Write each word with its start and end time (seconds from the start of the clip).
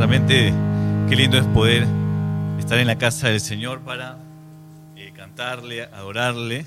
Realmente 0.00 0.54
qué 1.10 1.14
lindo 1.14 1.36
es 1.36 1.44
poder 1.48 1.86
estar 2.58 2.78
en 2.78 2.86
la 2.86 2.96
casa 2.96 3.28
del 3.28 3.38
Señor 3.38 3.80
para 3.80 4.16
eh, 4.96 5.12
cantarle, 5.14 5.82
adorarle. 5.82 6.64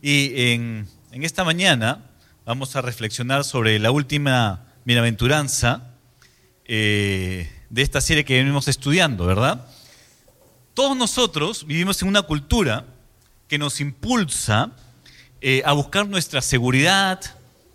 Y 0.00 0.52
en, 0.52 0.86
en, 1.10 1.24
esta 1.24 1.42
mañana 1.42 2.08
vamos 2.44 2.76
a 2.76 2.82
reflexionar 2.82 3.42
sobre 3.42 3.80
la 3.80 3.90
última 3.90 4.66
bienaventuranza 4.84 5.96
eh, 6.64 7.50
de 7.70 7.82
esta 7.82 8.00
serie 8.00 8.24
que 8.24 8.36
venimos 8.36 8.68
estudiando, 8.68 9.26
¿verdad? 9.26 9.66
Todos 10.72 10.96
nosotros 10.96 11.66
vivimos 11.66 12.00
en 12.02 12.06
una 12.06 12.22
cultura 12.22 12.84
que 13.48 13.58
nos 13.58 13.80
impulsa 13.80 14.70
eh, 15.40 15.60
a 15.64 15.72
buscar 15.72 16.06
nuestra 16.06 16.40
seguridad, 16.40 17.20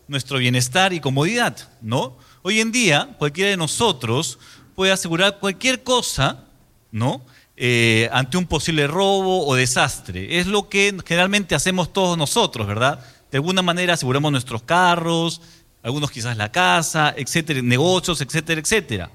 nuestro 0.07 0.37
bienestar 0.37 0.93
y 0.93 1.01
comodidad, 1.01 1.57
¿no? 1.81 2.17
Hoy 2.43 2.61
en 2.61 2.71
día, 2.71 3.13
cualquiera 3.19 3.49
de 3.49 3.57
nosotros 3.57 4.39
puede 4.75 4.91
asegurar 4.91 5.39
cualquier 5.39 5.83
cosa, 5.83 6.45
¿no? 6.91 7.21
Eh, 7.57 8.09
ante 8.11 8.37
un 8.37 8.45
posible 8.45 8.87
robo 8.87 9.45
o 9.45 9.55
desastre. 9.55 10.39
Es 10.39 10.47
lo 10.47 10.69
que 10.69 10.97
generalmente 11.05 11.53
hacemos 11.55 11.93
todos 11.93 12.17
nosotros, 12.17 12.65
¿verdad? 12.65 13.05
De 13.31 13.37
alguna 13.37 13.61
manera 13.61 13.93
aseguramos 13.93 14.31
nuestros 14.31 14.63
carros, 14.63 15.41
algunos 15.83 16.11
quizás 16.11 16.37
la 16.37 16.51
casa, 16.51 17.13
etcétera, 17.15 17.61
negocios, 17.61 18.21
etcétera, 18.21 18.61
etcétera. 18.61 19.11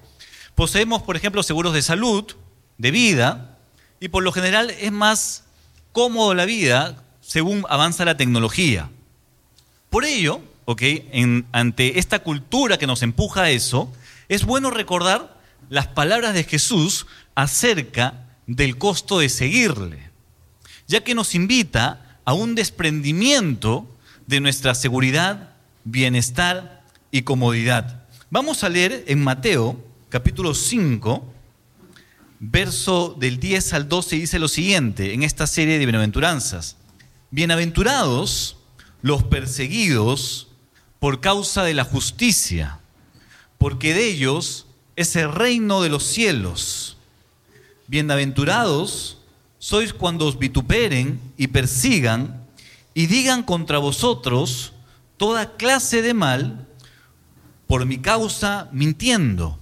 Poseemos, 0.55 1.03
por 1.03 1.17
ejemplo, 1.17 1.43
seguros 1.43 1.75
de 1.75 1.83
salud, 1.83 2.25
de 2.79 2.91
vida, 2.91 3.59
y 4.01 4.09
por 4.09 4.23
lo 4.23 4.33
general 4.33 4.71
es 4.71 4.93
más 4.93 5.45
cómodo 5.93 6.35
la 6.35 6.45
vida 6.45 7.03
según 7.21 7.65
avanza 7.69 8.05
la 8.05 8.17
tecnología. 8.17 8.91
Por 9.91 10.05
ello, 10.05 10.41
en, 10.79 11.47
ante 11.53 11.99
esta 11.99 12.21
cultura 12.21 12.79
que 12.79 12.87
nos 12.87 13.03
empuja 13.03 13.43
a 13.43 13.51
eso, 13.51 13.93
es 14.29 14.45
bueno 14.45 14.71
recordar 14.71 15.36
las 15.69 15.89
palabras 15.89 16.35
de 16.35 16.45
Jesús 16.45 17.07
acerca 17.35 18.27
del 18.47 18.79
costo 18.79 19.19
de 19.19 19.29
seguirle, 19.29 20.11
ya 20.87 21.03
que 21.03 21.15
nos 21.15 21.35
invita 21.35 22.21
a 22.25 22.33
un 22.33 22.55
desprendimiento 22.55 23.89
de 24.27 24.41
nuestra 24.41 24.75
seguridad, 24.75 25.51
bienestar 25.85 26.85
y 27.11 27.23
comodidad. 27.23 28.05
Vamos 28.31 28.65
a 28.65 28.69
leer 28.69 29.05
en 29.07 29.23
Mateo 29.23 29.83
capítulo 30.09 30.55
5, 30.55 31.33
verso 32.39 33.17
del 33.19 33.39
10 33.39 33.73
al 33.73 33.89
12, 33.89 34.17
dice 34.17 34.39
lo 34.39 34.49
siguiente, 34.49 35.15
en 35.15 35.23
esta 35.23 35.47
serie 35.47 35.79
de 35.79 35.87
bienaventuranzas. 35.87 36.77
Bienaventurados 37.31 38.57
los 39.03 39.25
perseguidos 39.25 40.49
por 40.99 41.21
causa 41.21 41.65
de 41.65 41.75
la 41.75 41.85
justicia, 41.85 42.81
porque 43.59 43.95
de 43.95 44.07
ellos 44.07 44.66
es 44.97 45.15
el 45.15 45.31
reino 45.31 45.83
de 45.83 45.91
los 45.91 46.05
cielos. 46.05 46.97
Bienaventurados 47.87 49.19
sois 49.59 49.93
cuando 49.93 50.27
os 50.27 50.39
vituperen 50.39 51.21
y 51.37 51.49
persigan 51.49 52.43
y 52.95 53.07
digan 53.07 53.43
contra 53.43 53.79
vosotros 53.79 54.73
toda 55.19 55.57
clase 55.57 56.01
de 56.01 56.15
mal 56.15 56.67
por 57.67 57.85
mi 57.85 57.99
causa 57.99 58.69
mintiendo. 58.73 59.59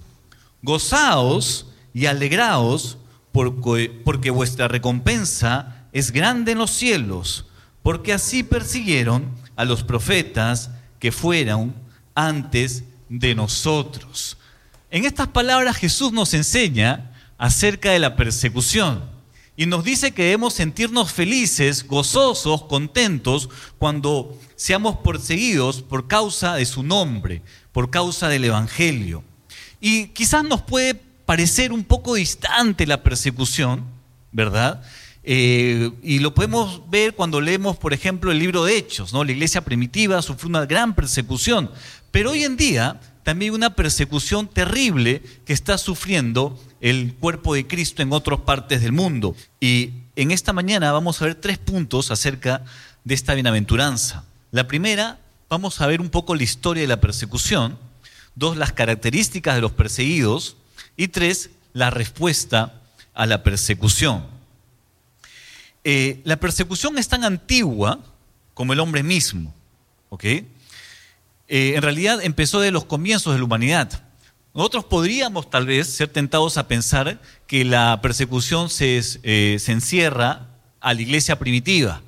Gozaos 0.61 1.67
y 1.93 2.05
alegraos 2.05 2.97
porque, 3.33 3.89
porque 4.03 4.31
vuestra 4.31 4.69
recompensa 4.69 5.85
es 5.91 6.11
grande 6.11 6.53
en 6.53 6.59
los 6.59 6.71
cielos, 6.71 7.45
porque 7.83 8.13
así 8.13 8.43
persiguieron 8.43 9.25
a 9.57 9.65
los 9.65 9.83
profetas 9.83 10.71
que 10.99 11.11
fueron 11.11 11.75
antes 12.15 12.85
de 13.09 13.35
nosotros. 13.35 14.37
En 14.91 15.05
estas 15.05 15.27
palabras 15.29 15.77
Jesús 15.77 16.11
nos 16.11 16.33
enseña 16.33 17.11
acerca 17.37 17.91
de 17.91 17.99
la 17.99 18.15
persecución 18.15 19.03
y 19.57 19.65
nos 19.65 19.83
dice 19.83 20.11
que 20.11 20.23
debemos 20.23 20.53
sentirnos 20.53 21.11
felices, 21.13 21.87
gozosos, 21.87 22.63
contentos 22.63 23.49
cuando 23.77 24.37
seamos 24.55 24.97
perseguidos 24.97 25.81
por 25.81 26.07
causa 26.07 26.55
de 26.55 26.65
su 26.65 26.83
nombre, 26.83 27.41
por 27.71 27.89
causa 27.89 28.27
del 28.27 28.45
Evangelio. 28.45 29.23
Y 29.79 30.07
quizás 30.07 30.43
nos 30.43 30.61
puede 30.61 30.95
parecer 31.25 31.71
un 31.71 31.83
poco 31.83 32.15
distante 32.15 32.85
la 32.85 33.01
persecución, 33.01 33.85
¿verdad? 34.31 34.83
Eh, 35.23 35.91
y 36.03 36.19
lo 36.19 36.35
podemos 36.35 36.87
ver 36.89 37.15
cuando 37.15 37.41
leemos, 37.41 37.77
por 37.77 37.93
ejemplo, 37.93 38.31
el 38.31 38.39
libro 38.39 38.63
de 38.65 38.77
Hechos, 38.77 39.13
¿no? 39.13 39.23
La 39.23 39.31
iglesia 39.31 39.61
primitiva 39.61 40.21
sufrió 40.21 40.49
una 40.49 40.65
gran 40.65 40.93
persecución, 40.93 41.71
pero 42.11 42.31
hoy 42.31 42.43
en 42.43 42.57
día 42.57 42.99
también 43.25 43.55
una 43.55 43.75
persecución 43.75 44.47
terrible 44.47 45.23
que 45.45 45.53
está 45.53 45.79
sufriendo 45.79 46.61
el 46.79 47.15
cuerpo 47.15 47.55
de 47.55 47.65
Cristo 47.65 48.03
en 48.03 48.13
otras 48.13 48.41
partes 48.41 48.83
del 48.83 48.91
mundo. 48.91 49.35
Y 49.59 49.93
en 50.15 50.29
esta 50.29 50.53
mañana 50.53 50.91
vamos 50.91 51.19
a 51.19 51.25
ver 51.25 51.33
tres 51.33 51.57
puntos 51.57 52.11
acerca 52.11 52.63
de 53.03 53.15
esta 53.15 53.33
bienaventuranza. 53.33 54.25
La 54.51 54.67
primera, 54.67 55.17
vamos 55.49 55.81
a 55.81 55.87
ver 55.87 56.01
un 56.01 56.11
poco 56.11 56.35
la 56.35 56.43
historia 56.43 56.81
de 56.81 56.87
la 56.87 57.01
persecución. 57.01 57.79
Dos, 58.35 58.57
las 58.57 58.73
características 58.73 59.55
de 59.55 59.61
los 59.61 59.71
perseguidos. 59.71 60.57
Y 60.95 61.07
tres, 61.07 61.49
la 61.73 61.89
respuesta 61.89 62.79
a 63.15 63.25
la 63.25 63.41
persecución. 63.41 64.23
Eh, 65.83 66.21
la 66.25 66.35
persecución 66.35 66.99
es 66.99 67.07
tan 67.07 67.23
antigua 67.23 68.01
como 68.53 68.73
el 68.73 68.79
hombre 68.79 69.01
mismo. 69.01 69.51
¿ok?, 70.09 70.25
eh, 71.47 71.73
en 71.75 71.81
realidad 71.81 72.19
empezó 72.23 72.59
de 72.59 72.71
los 72.71 72.85
comienzos 72.85 73.33
de 73.33 73.39
la 73.39 73.45
humanidad. 73.45 74.03
Nosotros 74.53 74.85
podríamos 74.85 75.49
tal 75.49 75.65
vez 75.65 75.87
ser 75.87 76.07
tentados 76.07 76.57
a 76.57 76.67
pensar 76.67 77.21
que 77.45 77.65
la 77.65 77.99
persecución 78.01 78.69
se, 78.69 79.01
eh, 79.23 79.57
se 79.59 79.71
encierra 79.71 80.47
a 80.79 80.93
la 80.93 81.01
iglesia 81.01 81.37
primitiva. 81.37 82.01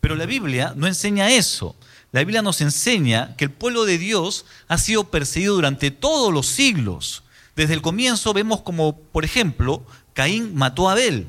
Pero 0.00 0.14
la 0.14 0.26
Biblia 0.26 0.74
no 0.76 0.86
enseña 0.86 1.30
eso. 1.30 1.74
La 2.12 2.20
Biblia 2.20 2.40
nos 2.40 2.60
enseña 2.60 3.34
que 3.36 3.44
el 3.44 3.50
pueblo 3.50 3.84
de 3.84 3.98
Dios 3.98 4.46
ha 4.68 4.78
sido 4.78 5.10
perseguido 5.10 5.54
durante 5.54 5.90
todos 5.90 6.32
los 6.32 6.46
siglos. 6.46 7.24
Desde 7.56 7.74
el 7.74 7.82
comienzo 7.82 8.32
vemos 8.32 8.60
como, 8.60 8.98
por 8.98 9.24
ejemplo, 9.24 9.84
Caín 10.14 10.54
mató 10.54 10.88
a 10.88 10.92
Abel. 10.92 11.26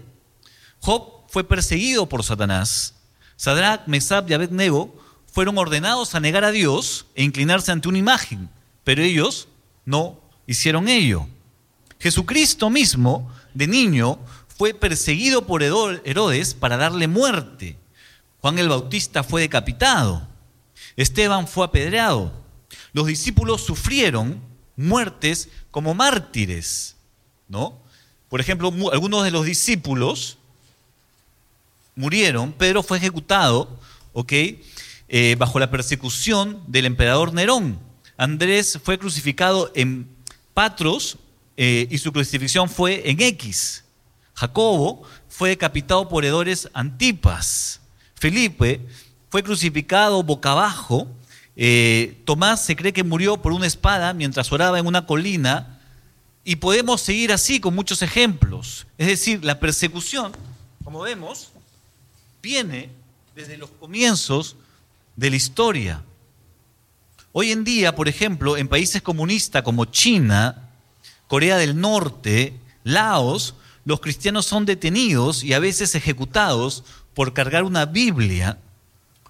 Job 0.79 1.23
fue 1.29 1.43
perseguido 1.43 2.07
por 2.07 2.23
Satanás. 2.23 2.93
Sadrach, 3.37 3.87
Mesab 3.87 4.29
y 4.29 4.33
Abednego 4.33 4.93
fueron 5.37 5.59
ordenados 5.59 6.15
a 6.15 6.19
negar 6.19 6.43
a 6.43 6.51
Dios 6.51 7.05
e 7.13 7.23
inclinarse 7.23 7.71
ante 7.71 7.87
una 7.87 7.99
imagen, 7.99 8.49
pero 8.83 9.03
ellos 9.03 9.47
no 9.85 10.19
hicieron 10.47 10.87
ello. 10.87 11.27
Jesucristo 11.99 12.71
mismo, 12.71 13.31
de 13.53 13.67
niño, 13.67 14.17
fue 14.47 14.73
perseguido 14.73 15.45
por 15.45 15.61
Herodes 15.61 16.55
para 16.55 16.75
darle 16.75 17.07
muerte. 17.07 17.77
Juan 18.41 18.57
el 18.57 18.67
Bautista 18.67 19.23
fue 19.23 19.41
decapitado. 19.41 20.27
Esteban 20.95 21.47
fue 21.47 21.65
apedreado. 21.65 22.33
Los 22.91 23.05
discípulos 23.05 23.63
sufrieron 23.63 24.41
muertes 24.75 25.49
como 25.69 25.93
mártires, 25.93 26.95
¿no? 27.47 27.79
Por 28.27 28.41
ejemplo, 28.41 28.73
algunos 28.91 29.23
de 29.23 29.29
los 29.29 29.45
discípulos 29.45 30.39
murieron, 31.95 32.53
Pedro 32.53 32.81
fue 32.81 32.97
ejecutado. 32.97 33.79
Eh, 35.09 35.37
bajo 35.39 35.57
la 35.57 35.71
persecución 35.71 36.61
del 36.67 36.85
emperador 36.85 37.33
Nerón. 37.33 37.79
Andrés 38.17 38.77
fue 38.83 38.99
crucificado 38.99 39.71
en 39.73 40.05
Patros 40.53 41.17
eh, 41.55 41.87
y 41.89 41.97
su 41.97 42.11
crucifixión 42.11 42.69
fue 42.69 43.09
en 43.09 43.21
X. 43.21 43.85
Jacobo 44.33 45.03
fue 45.29 45.49
decapitado 45.49 46.09
por 46.09 46.25
Hedores 46.25 46.69
Antipas. 46.73 47.79
Felipe 48.15 48.81
fue 49.29 49.43
crucificado 49.43 50.23
boca 50.23 50.51
abajo. 50.51 51.07
Eh, 51.55 52.21
Tomás 52.25 52.65
se 52.65 52.75
cree 52.75 52.91
que 52.91 53.05
murió 53.05 53.37
por 53.37 53.53
una 53.53 53.65
espada 53.65 54.13
mientras 54.13 54.51
oraba 54.51 54.77
en 54.77 54.87
una 54.87 55.05
colina. 55.05 55.79
Y 56.43 56.57
podemos 56.57 56.99
seguir 56.99 57.31
así 57.31 57.61
con 57.61 57.73
muchos 57.73 58.01
ejemplos. 58.01 58.87
Es 58.97 59.07
decir, 59.07 59.45
la 59.45 59.59
persecución, 59.59 60.33
como 60.83 60.99
vemos, 60.99 61.51
viene 62.41 62.89
desde 63.35 63.57
los 63.57 63.69
comienzos 63.69 64.57
de 65.17 65.29
la 65.29 65.35
historia. 65.35 66.03
Hoy 67.33 67.51
en 67.51 67.65
día, 67.65 67.93
por 67.93 68.07
ejemplo, 68.07 68.55
en 68.55 68.69
países 68.69 69.01
comunistas 69.01 69.63
como 69.63 69.85
China, 69.85 70.69
Corea 71.27 71.57
del 71.57 71.79
Norte, 71.79 72.57
Laos, 72.85 73.55
los 73.83 73.99
cristianos 73.99 74.45
son 74.45 74.65
detenidos 74.65 75.43
y 75.43 75.53
a 75.53 75.59
veces 75.59 75.95
ejecutados 75.95 76.83
por 77.13 77.33
cargar 77.33 77.63
una 77.63 77.85
Biblia 77.85 78.59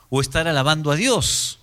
o 0.09 0.21
estar 0.21 0.47
alabando 0.47 0.91
a 0.91 0.95
Dios. 0.95 1.59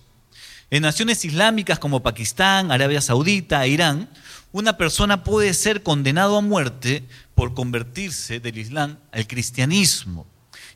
En 0.71 0.81
naciones 0.81 1.23
islámicas 1.23 1.79
como 1.79 2.01
Pakistán, 2.01 2.71
Arabia 2.71 3.01
Saudita 3.01 3.63
e 3.63 3.69
Irán, 3.69 4.09
una 4.51 4.77
persona 4.77 5.23
puede 5.23 5.53
ser 5.53 5.83
condenado 5.83 6.37
a 6.37 6.41
muerte 6.41 7.03
por 7.35 7.53
convertirse 7.53 8.39
del 8.39 8.57
Islam 8.57 8.97
al 9.11 9.27
cristianismo. 9.27 10.25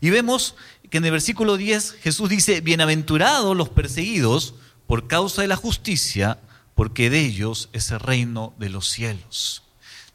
Y 0.01 0.09
vemos 0.09 0.55
que 0.89 0.97
en 0.97 1.06
el 1.06 1.12
versículo 1.12 1.57
10 1.57 1.97
Jesús 2.01 2.30
dice, 2.30 2.62
bienaventurados 2.62 3.56
los 3.56 3.69
perseguidos 3.69 4.56
por 4.88 5.07
causa 5.07 5.41
de 5.41 5.47
la 5.47 5.56
justicia, 5.56 6.39
porque 6.75 7.09
de 7.09 7.19
ellos 7.19 7.69
es 7.74 7.91
el 7.91 8.00
reino 8.00 8.53
de 8.57 8.69
los 8.69 8.88
cielos. 8.88 9.63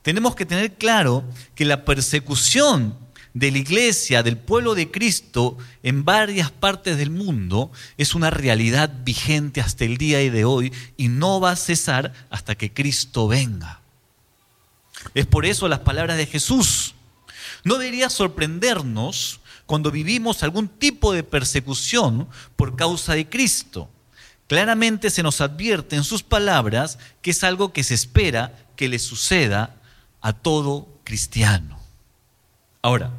tenemos 0.02 0.34
que 0.34 0.44
tener 0.44 0.74
claro 0.74 1.24
que 1.54 1.64
la 1.64 1.84
persecución 1.84 2.98
de 3.34 3.50
la 3.50 3.58
iglesia, 3.58 4.22
del 4.22 4.36
pueblo 4.36 4.74
de 4.74 4.90
Cristo 4.90 5.58
en 5.82 6.04
varias 6.04 6.50
partes 6.50 6.96
del 6.96 7.10
mundo 7.10 7.72
es 7.96 8.14
una 8.14 8.30
realidad 8.30 8.92
vigente 9.04 9.60
hasta 9.60 9.84
el 9.84 9.96
día 9.96 10.18
de 10.18 10.44
hoy 10.44 10.72
y 10.96 11.08
no 11.08 11.40
va 11.40 11.50
a 11.50 11.56
cesar 11.56 12.12
hasta 12.30 12.54
que 12.54 12.72
Cristo 12.72 13.26
venga. 13.26 13.80
Es 15.14 15.26
por 15.26 15.46
eso 15.46 15.68
las 15.68 15.80
palabras 15.80 16.16
de 16.16 16.26
Jesús. 16.26 16.94
No 17.64 17.76
debería 17.76 18.08
sorprendernos 18.08 19.40
cuando 19.66 19.90
vivimos 19.90 20.42
algún 20.42 20.68
tipo 20.68 21.12
de 21.12 21.22
persecución 21.22 22.28
por 22.56 22.76
causa 22.76 23.14
de 23.14 23.28
Cristo. 23.28 23.88
Claramente 24.46 25.10
se 25.10 25.22
nos 25.22 25.40
advierte 25.40 25.96
en 25.96 26.04
sus 26.04 26.22
palabras 26.22 26.98
que 27.22 27.30
es 27.30 27.42
algo 27.44 27.72
que 27.72 27.82
se 27.82 27.94
espera 27.94 28.54
que 28.76 28.88
le 28.88 28.98
suceda 28.98 29.76
a 30.20 30.32
todo 30.32 30.88
cristiano. 31.04 31.78
Ahora, 32.82 33.12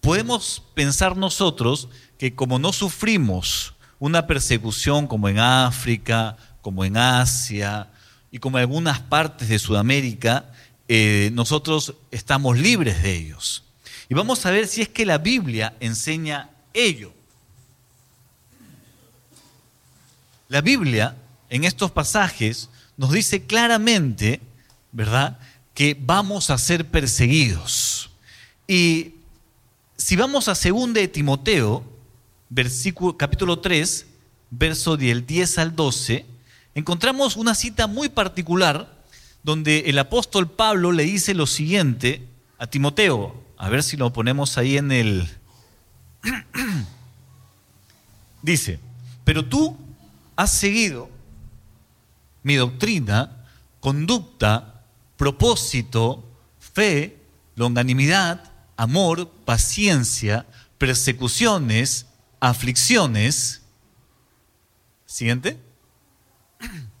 podemos 0.00 0.62
pensar 0.74 1.16
nosotros 1.16 1.88
que 2.18 2.34
como 2.34 2.58
no 2.58 2.72
sufrimos 2.72 3.74
una 3.98 4.26
persecución 4.26 5.06
como 5.06 5.28
en 5.28 5.38
África, 5.38 6.36
como 6.60 6.84
en 6.84 6.96
Asia 6.96 7.90
y 8.30 8.38
como 8.38 8.58
en 8.58 8.62
algunas 8.62 9.00
partes 9.00 9.48
de 9.48 9.58
Sudamérica, 9.58 10.52
eh, 10.88 11.30
nosotros 11.32 11.94
estamos 12.10 12.58
libres 12.58 13.02
de 13.02 13.14
ellos. 13.14 13.65
Y 14.08 14.14
vamos 14.14 14.46
a 14.46 14.50
ver 14.50 14.66
si 14.68 14.82
es 14.82 14.88
que 14.88 15.04
la 15.04 15.18
Biblia 15.18 15.74
enseña 15.80 16.50
ello. 16.72 17.12
La 20.48 20.60
Biblia 20.60 21.16
en 21.50 21.64
estos 21.64 21.90
pasajes 21.90 22.68
nos 22.96 23.10
dice 23.12 23.46
claramente, 23.46 24.40
¿verdad?, 24.92 25.38
que 25.74 25.96
vamos 26.00 26.50
a 26.50 26.56
ser 26.56 26.86
perseguidos. 26.86 28.10
Y 28.66 29.14
si 29.96 30.16
vamos 30.16 30.48
a 30.48 30.54
2 30.54 30.94
de 30.94 31.08
Timoteo, 31.08 31.84
versículo, 32.48 33.16
capítulo 33.16 33.58
3, 33.58 34.06
verso 34.50 34.96
del 34.96 35.26
10 35.26 35.58
al 35.58 35.76
12, 35.76 36.24
encontramos 36.74 37.36
una 37.36 37.54
cita 37.54 37.86
muy 37.86 38.08
particular 38.08 38.96
donde 39.42 39.80
el 39.86 39.98
apóstol 39.98 40.50
Pablo 40.50 40.92
le 40.92 41.04
dice 41.04 41.34
lo 41.34 41.46
siguiente 41.46 42.26
a 42.58 42.66
Timoteo. 42.66 43.45
A 43.56 43.68
ver 43.68 43.82
si 43.82 43.96
lo 43.96 44.12
ponemos 44.12 44.58
ahí 44.58 44.76
en 44.76 44.92
el... 44.92 45.28
dice, 48.42 48.78
pero 49.24 49.44
tú 49.44 49.76
has 50.36 50.52
seguido 50.52 51.08
mi 52.42 52.54
doctrina, 52.54 53.44
conducta, 53.80 54.84
propósito, 55.16 56.24
fe, 56.58 57.18
longanimidad, 57.56 58.52
amor, 58.76 59.30
paciencia, 59.44 60.46
persecuciones, 60.78 62.06
aflicciones. 62.40 63.62
Siguiente. 65.06 65.58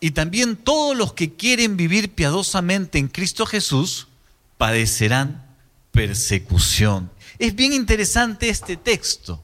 Y 0.00 0.10
también 0.10 0.56
todos 0.56 0.94
los 0.94 1.14
que 1.14 1.34
quieren 1.34 1.78
vivir 1.78 2.14
piadosamente 2.14 2.98
en 2.98 3.08
Cristo 3.08 3.46
Jesús 3.46 4.08
padecerán 4.56 5.44
persecución. 5.90 7.10
Es 7.38 7.54
bien 7.54 7.72
interesante 7.72 8.48
este 8.48 8.76
texto, 8.76 9.42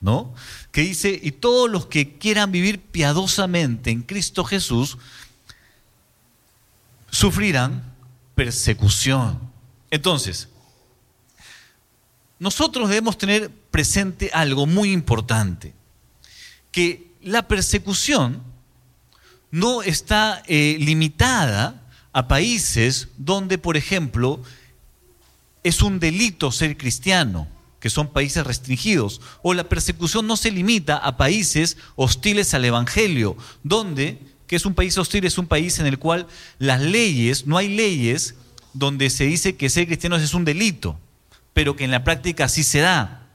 ¿no? 0.00 0.34
Que 0.72 0.82
dice, 0.82 1.18
y 1.22 1.32
todos 1.32 1.70
los 1.70 1.86
que 1.86 2.18
quieran 2.18 2.52
vivir 2.52 2.80
piadosamente 2.80 3.90
en 3.90 4.02
Cristo 4.02 4.44
Jesús 4.44 4.98
sufrirán 7.10 7.94
persecución. 8.34 9.40
Entonces, 9.90 10.48
nosotros 12.38 12.88
debemos 12.88 13.16
tener 13.16 13.50
presente 13.70 14.30
algo 14.34 14.66
muy 14.66 14.92
importante, 14.92 15.74
que 16.70 17.12
la 17.22 17.48
persecución 17.48 18.42
no 19.50 19.82
está 19.82 20.42
eh, 20.46 20.76
limitada 20.78 21.85
a 22.16 22.28
países 22.28 23.08
donde, 23.18 23.58
por 23.58 23.76
ejemplo, 23.76 24.40
es 25.62 25.82
un 25.82 26.00
delito 26.00 26.50
ser 26.50 26.78
cristiano, 26.78 27.46
que 27.78 27.90
son 27.90 28.08
países 28.08 28.42
restringidos, 28.46 29.20
o 29.42 29.52
la 29.52 29.68
persecución 29.68 30.26
no 30.26 30.38
se 30.38 30.50
limita 30.50 30.96
a 30.96 31.18
países 31.18 31.76
hostiles 31.94 32.54
al 32.54 32.64
Evangelio, 32.64 33.36
donde 33.62 34.18
que 34.46 34.56
es 34.56 34.64
un 34.64 34.72
país 34.72 34.96
hostil, 34.96 35.26
es 35.26 35.36
un 35.36 35.46
país 35.46 35.78
en 35.78 35.84
el 35.84 35.98
cual 35.98 36.26
las 36.58 36.80
leyes, 36.80 37.46
no 37.46 37.58
hay 37.58 37.68
leyes 37.68 38.34
donde 38.72 39.10
se 39.10 39.24
dice 39.24 39.56
que 39.56 39.68
ser 39.68 39.84
cristiano 39.84 40.16
es 40.16 40.32
un 40.32 40.46
delito, 40.46 40.98
pero 41.52 41.76
que 41.76 41.84
en 41.84 41.90
la 41.90 42.02
práctica 42.02 42.48
sí 42.48 42.62
se 42.62 42.78
da. 42.78 43.26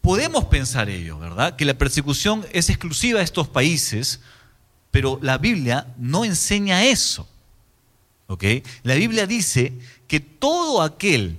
Podemos 0.00 0.46
pensar 0.46 0.88
ello, 0.88 1.20
¿verdad? 1.20 1.54
Que 1.54 1.64
la 1.64 1.78
persecución 1.78 2.44
es 2.52 2.68
exclusiva 2.68 3.20
de 3.20 3.26
estos 3.26 3.46
países, 3.46 4.18
pero 4.90 5.20
la 5.22 5.38
Biblia 5.38 5.86
no 5.98 6.24
enseña 6.24 6.82
eso. 6.82 7.28
La 8.82 8.94
Biblia 8.94 9.26
dice 9.26 9.72
que 10.06 10.20
todo 10.20 10.82
aquel 10.82 11.38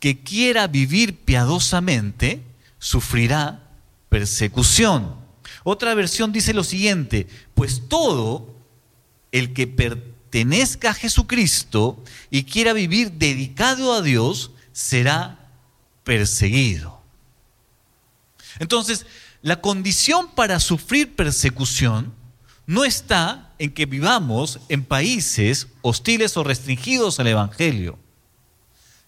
que 0.00 0.20
quiera 0.20 0.66
vivir 0.66 1.16
piadosamente 1.18 2.42
sufrirá 2.78 3.70
persecución. 4.08 5.14
Otra 5.62 5.94
versión 5.94 6.32
dice 6.32 6.52
lo 6.52 6.64
siguiente, 6.64 7.28
pues 7.54 7.82
todo 7.88 8.52
el 9.30 9.52
que 9.52 9.68
pertenezca 9.68 10.90
a 10.90 10.94
Jesucristo 10.94 12.02
y 12.30 12.42
quiera 12.42 12.72
vivir 12.72 13.12
dedicado 13.12 13.92
a 13.92 14.02
Dios 14.02 14.50
será 14.72 15.48
perseguido. 16.02 17.00
Entonces, 18.58 19.06
la 19.42 19.60
condición 19.60 20.30
para 20.34 20.58
sufrir 20.58 21.14
persecución 21.14 22.12
no 22.66 22.84
está 22.84 23.52
en 23.58 23.72
que 23.72 23.86
vivamos 23.86 24.60
en 24.68 24.84
países 24.84 25.68
hostiles 25.82 26.36
o 26.36 26.44
restringidos 26.44 27.18
al 27.20 27.26
Evangelio. 27.28 27.98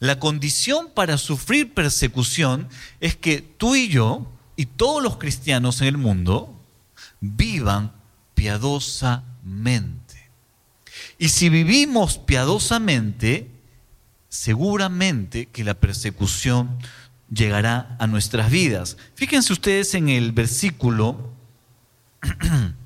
La 0.01 0.19
condición 0.19 0.91
para 0.95 1.19
sufrir 1.19 1.73
persecución 1.73 2.69
es 3.01 3.17
que 3.17 3.41
tú 3.41 3.75
y 3.75 3.89
yo 3.89 4.31
y 4.57 4.67
todos 4.67 5.03
los 5.03 5.17
cristianos 5.17 5.81
en 5.81 5.89
el 5.89 5.97
mundo 5.97 6.61
vivan 7.21 7.93
piadosamente. 8.35 10.31
Y 11.19 11.29
si 11.29 11.49
vivimos 11.49 12.19
piadosamente, 12.19 13.51
seguramente 14.29 15.47
que 15.47 15.65
la 15.65 15.75
persecución 15.75 16.77
llegará 17.33 17.97
a 17.99 18.07
nuestras 18.07 18.51
vidas. 18.51 18.97
Fíjense 19.15 19.53
ustedes 19.53 19.95
en 19.95 20.09
el 20.09 20.33
versículo 20.33 21.33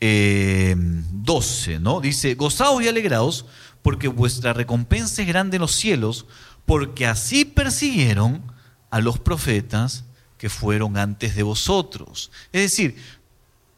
12, 0.00 1.74
eh, 1.74 1.78
¿no? 1.80 2.00
Dice, 2.00 2.34
gozaos 2.34 2.82
y 2.82 2.88
alegraos 2.88 3.46
porque 3.82 4.08
vuestra 4.08 4.52
recompensa 4.52 5.22
es 5.22 5.28
grande 5.28 5.56
en 5.56 5.62
los 5.62 5.74
cielos, 5.74 6.26
porque 6.66 7.06
así 7.06 7.44
persiguieron 7.44 8.42
a 8.90 9.00
los 9.00 9.18
profetas 9.18 10.04
que 10.36 10.48
fueron 10.48 10.96
antes 10.96 11.34
de 11.34 11.42
vosotros. 11.42 12.30
Es 12.52 12.62
decir, 12.62 12.96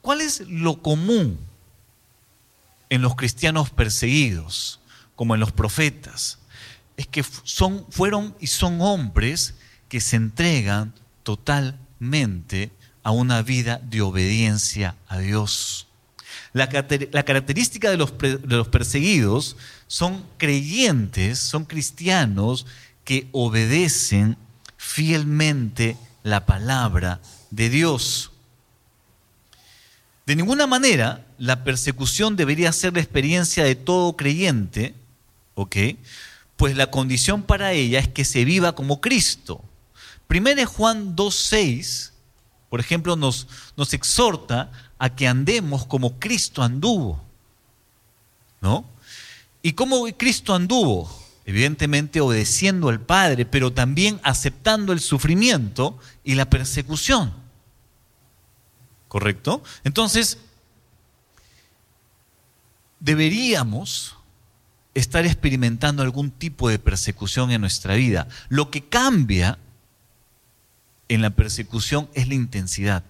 ¿cuál 0.01 0.21
es 0.21 0.41
lo 0.49 0.83
común 0.83 1.39
en 2.89 3.03
los 3.03 3.15
cristianos 3.15 3.71
perseguidos, 3.71 4.81
como 5.17 5.35
en 5.35 5.41
los 5.41 5.53
profetas? 5.53 6.39
Es 6.97 7.07
que 7.07 7.25
son, 7.45 7.87
fueron 7.91 8.35
y 8.41 8.49
son 8.49 8.81
hombres 8.81 9.55
que 9.89 10.01
se 10.01 10.17
entregan 10.17 10.93
totalmente 11.23 12.71
a 13.03 13.11
una 13.11 13.43
vida 13.43 13.81
de 13.83 14.03
obediencia 14.03 14.97
a 15.09 15.19
Dios. 15.19 15.87
La, 16.53 16.69
característica 16.69 17.91
de 17.91 17.97
los, 17.97 18.17
de 18.19 18.39
los 18.45 18.69
perseguidos 18.69 19.57
son 19.87 20.25
creyentes, 20.37 21.39
son 21.39 21.65
cristianos 21.65 22.67
que 23.05 23.29
obedecen 23.33 24.37
fielmente 24.77 25.97
la 26.23 26.47
palabra 26.47 27.21
de 27.51 27.71
Dios. 27.71 28.33
De 30.27 30.37
ninguna 30.37 30.67
manera 30.67 31.25
la 31.39 31.65
persecución 31.65 32.37
debería 32.37 32.73
ser 32.73 32.95
la 32.95 33.01
experiencia 33.01 33.65
de 33.65 33.75
todo 33.75 34.17
creyente, 34.17 34.95
¿ok? 35.55 35.77
Pues 36.57 36.77
la 36.77 36.91
condición 36.91 37.43
para 37.43 37.73
ella 37.73 37.99
es 37.99 38.09
que 38.09 38.25
se 38.25 38.45
viva 38.45 38.75
como 38.75 39.01
Cristo. 39.01 39.65
Primero 40.27 40.65
Juan 40.67 41.17
2.6, 41.17 42.11
por 42.69 42.79
ejemplo, 42.79 43.17
nos, 43.17 43.49
nos 43.77 43.93
exhorta 43.93 44.71
a 45.01 45.17
que 45.17 45.27
andemos 45.27 45.85
como 45.87 46.21
Cristo 46.21 46.63
anduvo. 46.63 47.21
¿No? 48.61 48.85
¿Y 49.63 49.73
cómo 49.73 50.07
Cristo 50.17 50.55
anduvo? 50.55 51.11
evidentemente 51.51 52.21
obedeciendo 52.21 52.89
al 52.89 53.01
Padre, 53.01 53.45
pero 53.45 53.73
también 53.73 54.21
aceptando 54.23 54.93
el 54.93 55.01
sufrimiento 55.01 55.99
y 56.23 56.37
la 56.37 56.49
persecución. 56.49 57.33
¿Correcto? 59.09 59.63
Entonces, 59.83 60.39
deberíamos 63.01 64.17
estar 64.95 65.27
experimentando 65.27 66.05
algún 66.05 66.31
tipo 66.31 66.69
de 66.69 66.79
persecución 66.79 67.51
en 67.51 67.63
nuestra 67.63 67.97
vida. 67.97 68.29
Lo 68.49 68.71
que 68.71 68.85
cambia 68.85 69.59
en 71.09 71.21
la 71.21 71.31
persecución 71.31 72.09
es 72.15 72.29
la 72.29 72.35
intensidad. 72.35 73.03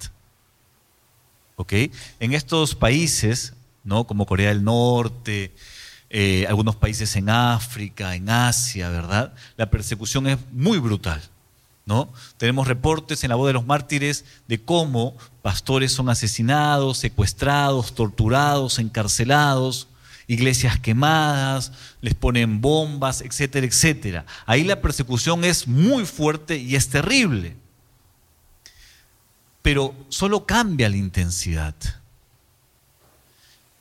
En 1.69 2.33
estos 2.33 2.75
países, 2.75 3.55
¿no? 3.85 4.07
como 4.07 4.27
Corea 4.27 4.49
del 4.49 4.65
Norte, 4.65 5.53
eh, 6.09 6.47
algunos 6.49 6.77
países 6.77 7.15
en 7.17 7.31
África, 7.31 8.15
en 8.15 8.29
Asia, 8.29 8.89
¿verdad? 8.89 9.33
La 9.57 9.71
persecución 9.71 10.27
es 10.27 10.39
muy 10.53 10.79
brutal. 10.79 11.23
¿No? 11.87 12.13
Tenemos 12.37 12.69
reportes 12.69 13.25
en 13.25 13.31
la 13.31 13.37
voz 13.37 13.49
de 13.49 13.55
los 13.55 13.67
mártires 13.67 14.25
de 14.47 14.61
cómo 14.61 15.17
pastores 15.43 15.91
son 15.91 16.09
asesinados, 16.09 16.99
secuestrados, 16.99 17.95
torturados, 17.95 18.79
encarcelados, 18.79 19.89
iglesias 20.29 20.79
quemadas, 20.79 21.73
les 22.01 22.15
ponen 22.15 22.61
bombas, 22.61 23.23
etcétera, 23.23 23.67
etcétera. 23.67 24.25
Ahí 24.47 24.63
la 24.63 24.81
persecución 24.81 25.45
es 25.45 25.67
muy 25.67 26.07
fuerte 26.07 26.59
y 26.59 26.77
es 26.77 26.89
terrible. 26.91 27.57
Pero 29.63 29.95
solo 30.09 30.47
cambia 30.47 30.89
la 30.89 30.97
intensidad. 30.97 31.75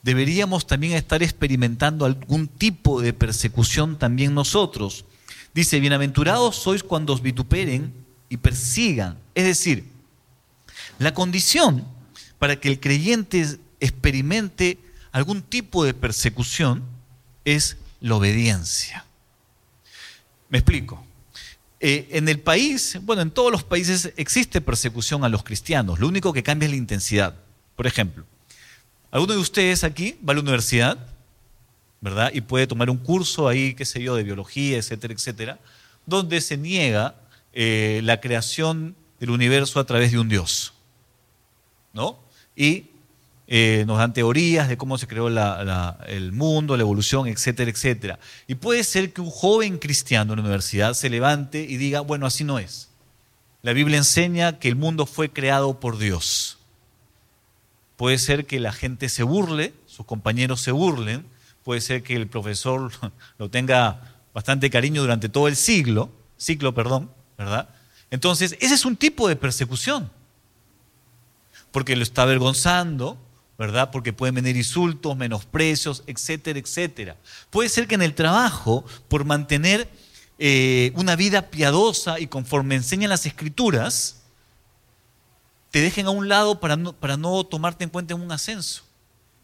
Deberíamos 0.02 0.66
también 0.66 0.94
estar 0.94 1.22
experimentando 1.22 2.04
algún 2.04 2.48
tipo 2.48 3.02
de 3.02 3.12
persecución 3.12 3.98
también 3.98 4.34
nosotros. 4.34 5.04
Dice, 5.52 5.80
bienaventurados 5.80 6.56
sois 6.56 6.82
cuando 6.82 7.12
os 7.12 7.22
vituperen 7.22 7.92
y 8.28 8.36
persigan. 8.36 9.18
Es 9.34 9.44
decir, 9.44 9.84
la 10.98 11.12
condición 11.12 11.86
para 12.38 12.56
que 12.56 12.68
el 12.68 12.80
creyente 12.80 13.58
experimente 13.80 14.78
algún 15.12 15.42
tipo 15.42 15.84
de 15.84 15.92
persecución 15.92 16.82
es 17.44 17.76
la 18.00 18.14
obediencia. 18.14 19.04
Me 20.48 20.58
explico. 20.58 21.09
Eh, 21.82 22.08
en 22.10 22.28
el 22.28 22.38
país, 22.38 22.98
bueno, 23.02 23.22
en 23.22 23.30
todos 23.30 23.50
los 23.50 23.64
países 23.64 24.12
existe 24.16 24.60
persecución 24.60 25.24
a 25.24 25.30
los 25.30 25.42
cristianos. 25.42 25.98
Lo 25.98 26.08
único 26.08 26.32
que 26.32 26.42
cambia 26.42 26.66
es 26.66 26.72
la 26.72 26.76
intensidad. 26.76 27.34
Por 27.74 27.86
ejemplo, 27.86 28.26
alguno 29.10 29.32
de 29.32 29.38
ustedes 29.38 29.82
aquí 29.82 30.18
va 30.26 30.32
a 30.32 30.34
la 30.34 30.42
universidad, 30.42 30.98
¿verdad? 32.02 32.30
Y 32.34 32.42
puede 32.42 32.66
tomar 32.66 32.90
un 32.90 32.98
curso 32.98 33.48
ahí, 33.48 33.72
qué 33.72 33.86
sé 33.86 34.02
yo, 34.02 34.14
de 34.14 34.22
biología, 34.22 34.76
etcétera, 34.76 35.14
etcétera, 35.14 35.58
donde 36.04 36.42
se 36.42 36.58
niega 36.58 37.14
eh, 37.54 38.02
la 38.04 38.20
creación 38.20 38.94
del 39.18 39.30
universo 39.30 39.80
a 39.80 39.84
través 39.84 40.12
de 40.12 40.18
un 40.18 40.28
Dios. 40.28 40.74
¿No? 41.94 42.20
Y 42.54 42.89
eh, 43.52 43.82
nos 43.84 43.98
dan 43.98 44.12
teorías 44.12 44.68
de 44.68 44.76
cómo 44.76 44.96
se 44.96 45.08
creó 45.08 45.26
el 45.26 46.32
mundo, 46.32 46.76
la 46.76 46.82
evolución, 46.82 47.26
etcétera, 47.26 47.68
etcétera. 47.68 48.20
Y 48.46 48.54
puede 48.54 48.84
ser 48.84 49.12
que 49.12 49.20
un 49.20 49.28
joven 49.28 49.78
cristiano 49.78 50.32
en 50.32 50.36
la 50.36 50.44
universidad 50.44 50.94
se 50.94 51.10
levante 51.10 51.66
y 51.68 51.76
diga, 51.76 52.00
bueno, 52.00 52.26
así 52.26 52.44
no 52.44 52.60
es. 52.60 52.90
La 53.62 53.72
Biblia 53.72 53.98
enseña 53.98 54.60
que 54.60 54.68
el 54.68 54.76
mundo 54.76 55.04
fue 55.04 55.30
creado 55.30 55.80
por 55.80 55.98
Dios. 55.98 56.58
Puede 57.96 58.18
ser 58.18 58.46
que 58.46 58.60
la 58.60 58.70
gente 58.70 59.08
se 59.08 59.24
burle, 59.24 59.74
sus 59.84 60.06
compañeros 60.06 60.60
se 60.60 60.70
burlen, 60.70 61.26
puede 61.64 61.80
ser 61.80 62.04
que 62.04 62.14
el 62.14 62.28
profesor 62.28 62.92
lo 63.38 63.50
tenga 63.50 64.14
bastante 64.32 64.70
cariño 64.70 65.02
durante 65.02 65.28
todo 65.28 65.48
el 65.48 65.56
siglo, 65.56 66.12
ciclo, 66.38 66.72
perdón, 66.72 67.10
¿verdad? 67.36 67.68
Entonces, 68.12 68.56
ese 68.60 68.74
es 68.74 68.84
un 68.84 68.94
tipo 68.94 69.26
de 69.26 69.34
persecución, 69.34 70.08
porque 71.72 71.96
lo 71.96 72.04
está 72.04 72.22
avergonzando, 72.22 73.18
¿verdad? 73.60 73.90
Porque 73.90 74.14
pueden 74.14 74.36
venir 74.36 74.56
insultos, 74.56 75.18
menosprecios, 75.18 76.02
etcétera, 76.06 76.58
etcétera. 76.58 77.16
Puede 77.50 77.68
ser 77.68 77.86
que 77.86 77.94
en 77.94 78.00
el 78.00 78.14
trabajo, 78.14 78.86
por 79.06 79.26
mantener 79.26 79.86
eh, 80.38 80.92
una 80.94 81.14
vida 81.14 81.50
piadosa 81.50 82.18
y 82.18 82.26
conforme 82.26 82.76
enseñan 82.76 83.10
las 83.10 83.26
escrituras, 83.26 84.22
te 85.70 85.82
dejen 85.82 86.06
a 86.06 86.10
un 86.10 86.26
lado 86.26 86.58
para 86.58 86.78
no, 86.78 87.44
tomarte 87.44 87.84
en 87.84 87.90
cuenta 87.90 88.14
en 88.14 88.22
un 88.22 88.32
ascenso. 88.32 88.82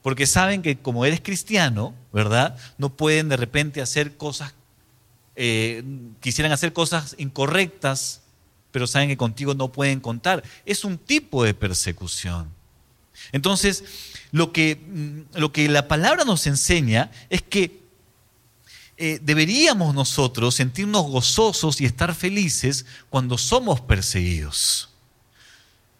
Porque 0.01 0.27
saben 0.27 0.63
que 0.63 0.79
como 0.79 1.05
eres 1.05 1.21
cristiano, 1.21 1.95
¿verdad? 2.11 2.57
No 2.79 2.97
pueden 2.97 3.29
de 3.29 3.37
repente 3.37 3.83
hacer 3.83 4.17
cosas, 4.17 4.55
eh, 5.35 5.85
quisieran 6.21 6.53
hacer 6.53 6.73
cosas 6.73 7.17
incorrectas, 7.19 8.23
pero 8.71 8.87
saben 8.87 9.11
que 9.11 9.19
contigo 9.19 9.53
no 9.53 9.71
pueden 9.73 10.01
contar. 10.01 10.43
Es 10.65 10.87
un 10.87 10.97
tipo 10.97 11.45
de 11.45 11.53
persecución. 11.53 12.56
Entonces, 13.33 13.85
lo 14.33 14.53
que, 14.53 14.77
mm, 14.77 15.39
lo 15.39 15.53
que 15.53 15.69
la 15.69 15.89
palabra 15.89 16.25
nos 16.25 16.47
enseña 16.47 17.11
es 17.31 17.43
que 17.43 17.87
eh, 18.99 19.19
deberíamos 19.23 19.95
nosotros 19.95 20.55
sentirnos 20.55 21.03
gozosos 21.03 21.81
y 21.81 21.85
estar 21.85 22.15
felices 22.15 22.87
cuando 23.11 23.37
somos 23.37 23.81
perseguidos. 23.83 24.89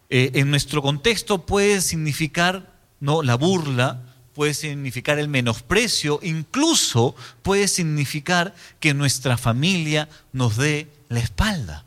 Eh, 0.09 0.31
en 0.35 0.49
nuestro 0.49 0.81
contexto 0.81 1.45
puede 1.45 1.81
significar 1.81 2.73
¿no? 2.99 3.21
la 3.21 3.35
burla, 3.35 4.01
puede 4.33 4.53
significar 4.53 5.19
el 5.19 5.27
menosprecio, 5.27 6.19
incluso 6.23 7.15
puede 7.43 7.67
significar 7.67 8.55
que 8.79 8.93
nuestra 8.93 9.37
familia 9.37 10.09
nos 10.31 10.57
dé 10.57 10.87
la 11.09 11.19
espalda. 11.19 11.86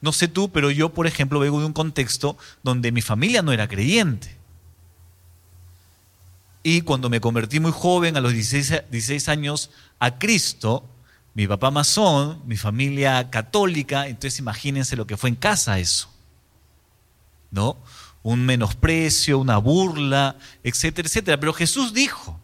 No 0.00 0.12
sé 0.12 0.28
tú, 0.28 0.50
pero 0.50 0.70
yo, 0.70 0.90
por 0.90 1.06
ejemplo, 1.06 1.40
vengo 1.40 1.60
de 1.60 1.66
un 1.66 1.72
contexto 1.72 2.36
donde 2.62 2.92
mi 2.92 3.02
familia 3.02 3.42
no 3.42 3.52
era 3.52 3.68
creyente. 3.68 4.36
Y 6.62 6.82
cuando 6.82 7.08
me 7.08 7.20
convertí 7.20 7.60
muy 7.60 7.72
joven, 7.72 8.16
a 8.16 8.20
los 8.20 8.32
16, 8.32 9.28
años, 9.28 9.70
a 9.98 10.18
Cristo, 10.18 10.84
mi 11.34 11.46
papá 11.46 11.70
masón, 11.70 12.42
mi 12.46 12.56
familia 12.56 13.30
católica, 13.30 14.06
entonces 14.06 14.38
imagínense 14.38 14.96
lo 14.96 15.06
que 15.06 15.16
fue 15.16 15.30
en 15.30 15.36
casa 15.36 15.78
eso. 15.78 16.10
¿No? 17.50 17.78
Un 18.22 18.44
menosprecio, 18.44 19.38
una 19.38 19.56
burla, 19.58 20.36
etcétera, 20.62 21.08
etcétera. 21.08 21.40
Pero 21.40 21.52
Jesús 21.54 21.94
dijo 21.94 22.38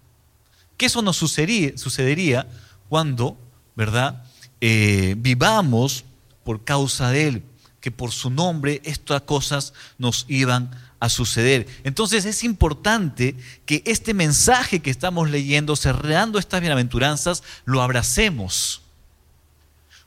que 0.77 0.87
eso 0.87 1.03
nos 1.03 1.17
sucedería, 1.17 1.77
sucedería 1.77 2.49
cuando, 2.89 3.37
¿verdad? 3.77 4.25
Eh, 4.61 5.15
vivamos 5.19 6.05
por 6.45 6.65
causa 6.65 7.11
de 7.11 7.29
Él, 7.29 7.43
que 7.81 7.91
por 7.91 8.13
su 8.13 8.31
nombre 8.31 8.81
estas 8.85 9.23
cosas 9.23 9.73
nos 9.99 10.25
iban 10.29 10.71
a 11.01 11.09
suceder. 11.09 11.67
Entonces 11.83 12.25
es 12.25 12.45
importante 12.45 13.37
que 13.67 13.83
este 13.85 14.15
mensaje 14.15 14.81
que 14.81 14.91
estamos 14.91 15.31
leyendo, 15.31 15.77
cerrando 15.77 16.39
estas 16.39 16.61
bienaventuranzas, 16.61 17.43
lo 17.65 17.83
abracemos 17.83 18.84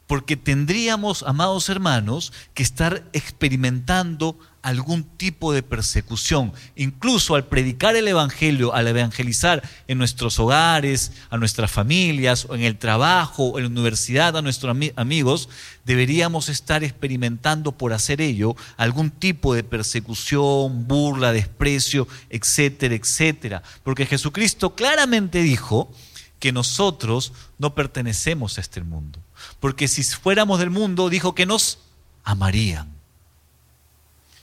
porque 0.07 0.37
tendríamos, 0.37 1.23
amados 1.23 1.69
hermanos, 1.69 2.31
que 2.53 2.63
estar 2.63 3.03
experimentando 3.11 4.39
algún 4.61 5.03
tipo 5.03 5.53
de 5.53 5.63
persecución. 5.63 6.51
Incluso 6.75 7.35
al 7.35 7.45
predicar 7.45 7.95
el 7.95 8.07
Evangelio, 8.07 8.73
al 8.73 8.87
evangelizar 8.87 9.63
en 9.87 9.97
nuestros 9.97 10.39
hogares, 10.39 11.11
a 11.29 11.37
nuestras 11.37 11.71
familias, 11.71 12.45
o 12.49 12.55
en 12.55 12.63
el 12.63 12.77
trabajo, 12.77 13.57
en 13.57 13.65
la 13.65 13.69
universidad, 13.69 14.35
a 14.35 14.41
nuestros 14.41 14.75
amigos, 14.95 15.49
deberíamos 15.85 16.49
estar 16.49 16.83
experimentando 16.83 17.77
por 17.77 17.93
hacer 17.93 18.19
ello 18.19 18.55
algún 18.75 19.09
tipo 19.09 19.53
de 19.53 19.63
persecución, 19.63 20.87
burla, 20.87 21.31
desprecio, 21.31 22.07
etcétera, 22.29 22.95
etcétera. 22.95 23.63
Porque 23.83 24.05
Jesucristo 24.05 24.75
claramente 24.75 25.41
dijo 25.41 25.91
que 26.39 26.51
nosotros 26.51 27.33
no 27.57 27.73
pertenecemos 27.75 28.57
a 28.57 28.61
este 28.61 28.81
mundo 28.81 29.19
porque 29.59 29.87
si 29.87 30.03
fuéramos 30.03 30.59
del 30.59 30.69
mundo, 30.69 31.09
dijo 31.09 31.35
que 31.35 31.45
nos 31.45 31.79
amarían. 32.23 32.91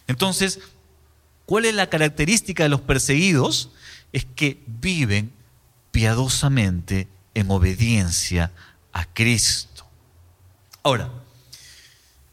Entonces, 0.06 0.60
¿cuál 1.46 1.64
es 1.64 1.74
la 1.74 1.88
característica 1.88 2.62
de 2.62 2.68
los 2.68 2.80
perseguidos? 2.80 3.70
Es 4.12 4.24
que 4.24 4.62
viven 4.66 5.32
piadosamente 5.90 7.08
en 7.34 7.50
obediencia 7.50 8.52
a 8.92 9.04
Cristo. 9.06 9.86
Ahora, 10.82 11.10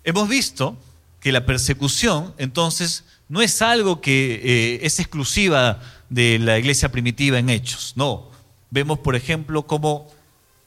hemos 0.03 0.27
visto 0.27 0.77
que 1.19 1.31
la 1.31 1.45
persecución, 1.45 2.33
entonces, 2.37 3.03
no 3.29 3.41
es 3.41 3.61
algo 3.61 4.01
que 4.01 4.41
eh, 4.43 4.79
es 4.85 4.99
exclusiva 4.99 5.79
de 6.09 6.39
la 6.39 6.59
iglesia 6.59 6.91
primitiva 6.91 7.39
en 7.39 7.49
hechos, 7.49 7.93
no. 7.95 8.30
Vemos, 8.71 8.99
por 8.99 9.15
ejemplo, 9.15 9.67
cómo 9.67 10.07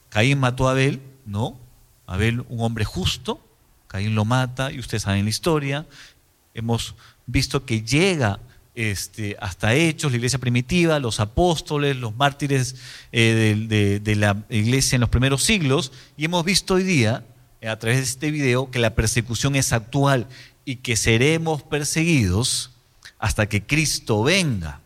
Caín 0.09 0.39
mató 0.39 0.67
a 0.67 0.71
Abel, 0.71 1.01
¿no? 1.25 1.59
Abel, 2.05 2.45
un 2.49 2.61
hombre 2.61 2.85
justo, 2.85 3.43
Caín 3.87 4.13
lo 4.13 4.25
mata 4.25 4.71
y 4.71 4.79
ustedes 4.79 5.03
saben 5.03 5.23
la 5.23 5.29
historia. 5.31 5.87
Hemos 6.53 6.95
visto 7.25 7.65
que 7.65 7.81
llega 7.81 8.39
este, 8.75 9.35
hasta 9.39 9.73
Hechos, 9.73 10.11
la 10.11 10.17
iglesia 10.17 10.37
primitiva, 10.37 10.99
los 10.99 11.19
apóstoles, 11.19 11.97
los 11.97 12.15
mártires 12.15 12.75
eh, 13.11 13.99
de, 14.03 14.15
la 14.15 14.43
iglesia 14.49 14.97
en 14.97 15.01
los 15.01 15.09
primeros 15.09 15.43
siglos, 15.43 15.91
y 16.15 16.25
hemos 16.25 16.45
visto 16.45 16.75
hoy 16.75 16.83
día, 16.83 17.23
eh, 17.61 17.69
a 17.69 17.79
través 17.79 17.97
de 17.97 18.03
este 18.03 18.29
video, 18.29 18.69
que 18.69 18.79
la 18.79 18.93
persecución 18.93 19.55
es 19.55 19.73
actual 19.73 20.27
y 20.63 20.77
que 20.77 20.95
seremos 20.95 21.63
perseguidos 21.63 22.71
hasta 23.17 23.47
que 23.47 23.63
Cristo 23.63 24.21
venga. 24.23 24.81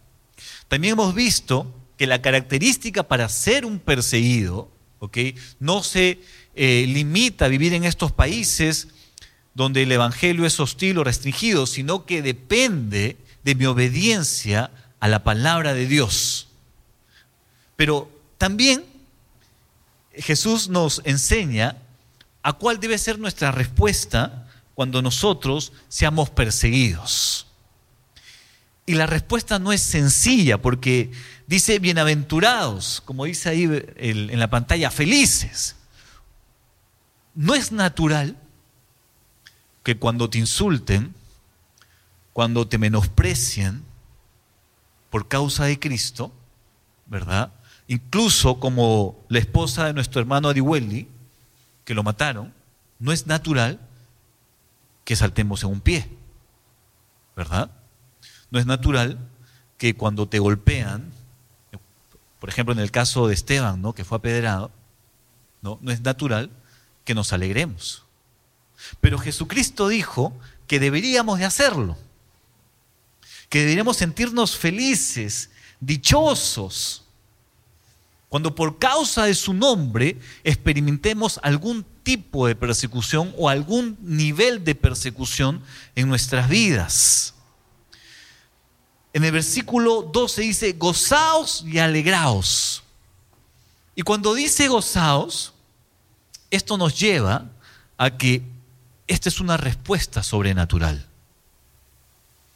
También 0.69 0.93
hemos 0.93 1.13
visto 1.13 1.73
que 1.99 2.07
la 2.07 2.21
característica 2.21 3.03
para 3.03 3.27
ser 3.27 3.65
un 3.65 3.77
perseguido, 3.77 4.71
¿ok? 4.99 5.17
No 5.59 5.83
se 5.83 6.21
eh, 6.55 6.85
limita 6.87 7.43
a 7.43 7.49
vivir 7.49 7.73
en 7.73 7.83
estos 7.83 8.13
países 8.13 8.87
donde 9.53 9.83
el 9.83 9.91
Evangelio 9.91 10.45
es 10.45 10.61
hostil 10.61 10.97
o 10.97 11.03
restringido, 11.03 11.65
sino 11.65 12.05
que 12.05 12.21
depende 12.21 13.17
de 13.43 13.53
mi 13.53 13.65
obediencia 13.65 14.71
a 15.01 15.09
la 15.09 15.25
palabra 15.25 15.73
de 15.73 15.87
Dios. 15.87 16.47
Pero 17.75 18.09
también 18.37 18.85
Jesús 20.13 20.69
nos 20.69 21.01
enseña 21.03 21.75
a 22.43 22.53
cuál 22.53 22.79
debe 22.79 22.97
ser 22.97 23.19
nuestra 23.19 23.51
respuesta 23.51 24.47
cuando 24.73 25.01
nosotros 25.01 25.73
seamos 25.89 26.29
perseguidos. 26.29 27.47
Y 28.85 28.95
la 28.95 29.05
respuesta 29.05 29.59
no 29.59 29.73
es 29.73 29.81
sencilla 29.81 30.59
porque 30.59 31.11
dice 31.49 31.79
bienaventurados, 31.79 33.01
como 33.05 33.25
dice 33.25 33.49
ahí 33.49 33.67
en 33.97 34.39
la 34.39 34.51
pantalla, 34.51 34.91
felices. 34.91 35.75
No 37.33 37.55
es 37.55 37.71
natural 37.71 38.37
que 39.81 39.97
cuando 39.97 40.29
te 40.29 40.37
insulten, 40.37 41.15
cuando 42.33 42.67
te 42.67 42.77
menosprecien 42.77 43.83
por 45.09 45.27
causa 45.27 45.65
de 45.65 45.79
Cristo, 45.79 46.31
¿verdad? 47.07 47.51
Incluso 47.87 48.59
como 48.59 49.19
la 49.27 49.39
esposa 49.39 49.87
de 49.87 49.93
nuestro 49.93 50.21
hermano 50.21 50.49
Adiwelli, 50.49 51.07
que 51.83 51.95
lo 51.95 52.03
mataron, 52.03 52.53
no 52.99 53.11
es 53.11 53.25
natural 53.25 53.79
que 55.03 55.15
saltemos 55.15 55.63
en 55.63 55.69
un 55.69 55.81
pie, 55.81 56.07
¿verdad? 57.35 57.71
No 58.51 58.59
es 58.59 58.67
natural 58.67 59.17
que 59.79 59.95
cuando 59.95 60.27
te 60.27 60.37
golpean, 60.37 61.17
por 62.39 62.49
ejemplo 62.49 62.73
en 62.73 62.79
el 62.79 62.91
caso 62.91 63.27
de 63.27 63.33
Esteban, 63.33 63.81
¿no? 63.81 63.93
que 63.93 64.05
fue 64.05 64.17
apedreado, 64.17 64.71
¿no? 65.61 65.77
no 65.81 65.91
es 65.91 66.01
natural 66.01 66.49
que 67.03 67.13
nos 67.13 67.33
alegremos. 67.33 68.05
Pero 69.01 69.17
Jesucristo 69.17 69.87
dijo 69.89 70.33
que 70.67 70.79
deberíamos 70.79 71.39
de 71.39 71.45
hacerlo, 71.45 71.97
que 73.49 73.59
deberíamos 73.59 73.97
sentirnos 73.97 74.55
felices, 74.57 75.49
dichosos, 75.79 77.03
cuando 78.29 78.53
por 78.53 78.77
causa 78.77 79.25
de 79.25 79.33
su 79.33 79.53
nombre 79.53 80.17
experimentemos 80.43 81.39
algún 81.41 81.83
tipo 82.03 82.47
de 82.47 82.55
persecución 82.55 83.33
o 83.37 83.49
algún 83.49 83.97
nivel 84.01 84.63
de 84.63 84.75
persecución 84.75 85.63
en 85.95 86.07
nuestras 86.07 86.47
vidas. 86.47 87.33
En 89.13 89.23
el 89.23 89.31
versículo 89.31 90.03
12 90.03 90.41
dice, 90.41 90.73
gozaos 90.73 91.63
y 91.65 91.79
alegraos. 91.79 92.83
Y 93.95 94.03
cuando 94.03 94.33
dice 94.33 94.67
gozaos, 94.67 95.53
esto 96.51 96.77
nos 96.77 96.99
lleva 96.99 97.45
a 97.97 98.17
que 98.17 98.43
esta 99.07 99.29
es 99.29 99.39
una 99.39 99.57
respuesta 99.57 100.21
sobrenatural. 100.23 101.05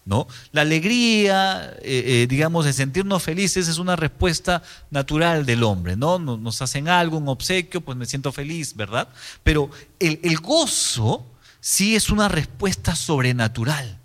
¿No? 0.06 0.28
La 0.52 0.62
alegría, 0.62 1.78
eh, 1.82 2.04
eh, 2.24 2.28
digamos, 2.30 2.66
de 2.66 2.74
sentirnos 2.74 3.24
felices 3.24 3.70
es 3.70 3.78
una 3.78 3.96
respuesta 3.96 4.62
natural 4.92 5.46
del 5.46 5.64
hombre, 5.64 5.96
¿no? 5.96 6.20
Nos 6.20 6.62
hacen 6.62 6.90
algo, 6.90 7.18
un 7.18 7.30
obsequio, 7.30 7.80
pues 7.80 7.98
me 7.98 8.06
siento 8.06 8.34
feliz, 8.34 8.76
¿verdad? 8.76 9.08
Pero 9.44 9.70
el, 10.00 10.20
el 10.22 10.40
gozo 10.40 11.26
sí 11.62 11.96
es 11.96 12.10
una 12.10 12.28
respuesta 12.28 12.98
sobrenatural 12.98 13.98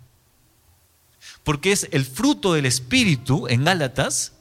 porque 1.49 1.71
es 1.71 1.87
el 1.89 2.05
fruto 2.05 2.53
del 2.53 2.67
Espíritu 2.67 3.47
en 3.47 3.63
Gálatas 3.63 4.33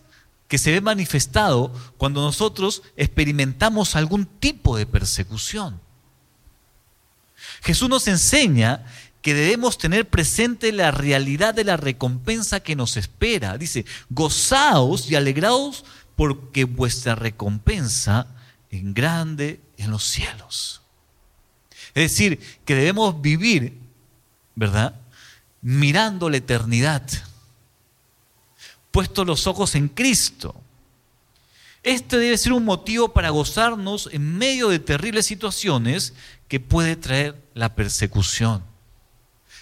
que 0.46 0.58
se 0.58 0.72
ve 0.72 0.82
manifestado 0.82 1.72
cuando 1.96 2.20
nosotros 2.20 2.82
experimentamos 2.98 3.96
algún 3.96 4.26
tipo 4.26 4.76
de 4.76 4.84
persecución. 4.84 5.80
Jesús 7.62 7.88
nos 7.88 8.08
enseña 8.08 8.84
que 9.22 9.32
debemos 9.32 9.78
tener 9.78 10.06
presente 10.06 10.70
la 10.70 10.90
realidad 10.90 11.54
de 11.54 11.64
la 11.64 11.78
recompensa 11.78 12.60
que 12.60 12.76
nos 12.76 12.98
espera. 12.98 13.56
Dice, 13.56 13.86
gozaos 14.10 15.10
y 15.10 15.14
alegraos 15.14 15.86
porque 16.14 16.64
vuestra 16.64 17.14
recompensa 17.14 18.26
es 18.68 18.82
grande 18.92 19.62
en 19.78 19.90
los 19.90 20.04
cielos. 20.04 20.82
Es 21.94 22.12
decir, 22.12 22.38
que 22.66 22.74
debemos 22.74 23.18
vivir, 23.22 23.78
¿verdad? 24.54 25.00
Mirando 25.60 26.30
la 26.30 26.38
eternidad, 26.38 27.02
puesto 28.90 29.24
los 29.24 29.46
ojos 29.46 29.74
en 29.74 29.88
Cristo. 29.88 30.54
Este 31.82 32.18
debe 32.18 32.36
ser 32.36 32.52
un 32.52 32.64
motivo 32.64 33.12
para 33.12 33.30
gozarnos 33.30 34.08
en 34.12 34.36
medio 34.36 34.68
de 34.68 34.78
terribles 34.78 35.26
situaciones 35.26 36.14
que 36.48 36.60
puede 36.60 36.96
traer 36.96 37.40
la 37.54 37.74
persecución. 37.74 38.62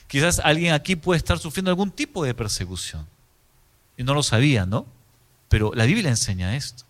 Quizás 0.09 0.41
alguien 0.41 0.73
aquí 0.73 0.97
puede 0.97 1.19
estar 1.19 1.39
sufriendo 1.39 1.71
algún 1.71 1.91
tipo 1.91 2.25
de 2.25 2.35
persecución. 2.35 3.07
Y 3.97 4.05
no 4.05 4.15
lo 4.15 4.23
sabía, 4.23 4.67
¿no? 4.67 4.87
Pero 5.49 5.73
la 5.75 5.85
Biblia 5.85 6.11
enseña 6.11 6.57
esto. 6.57 6.85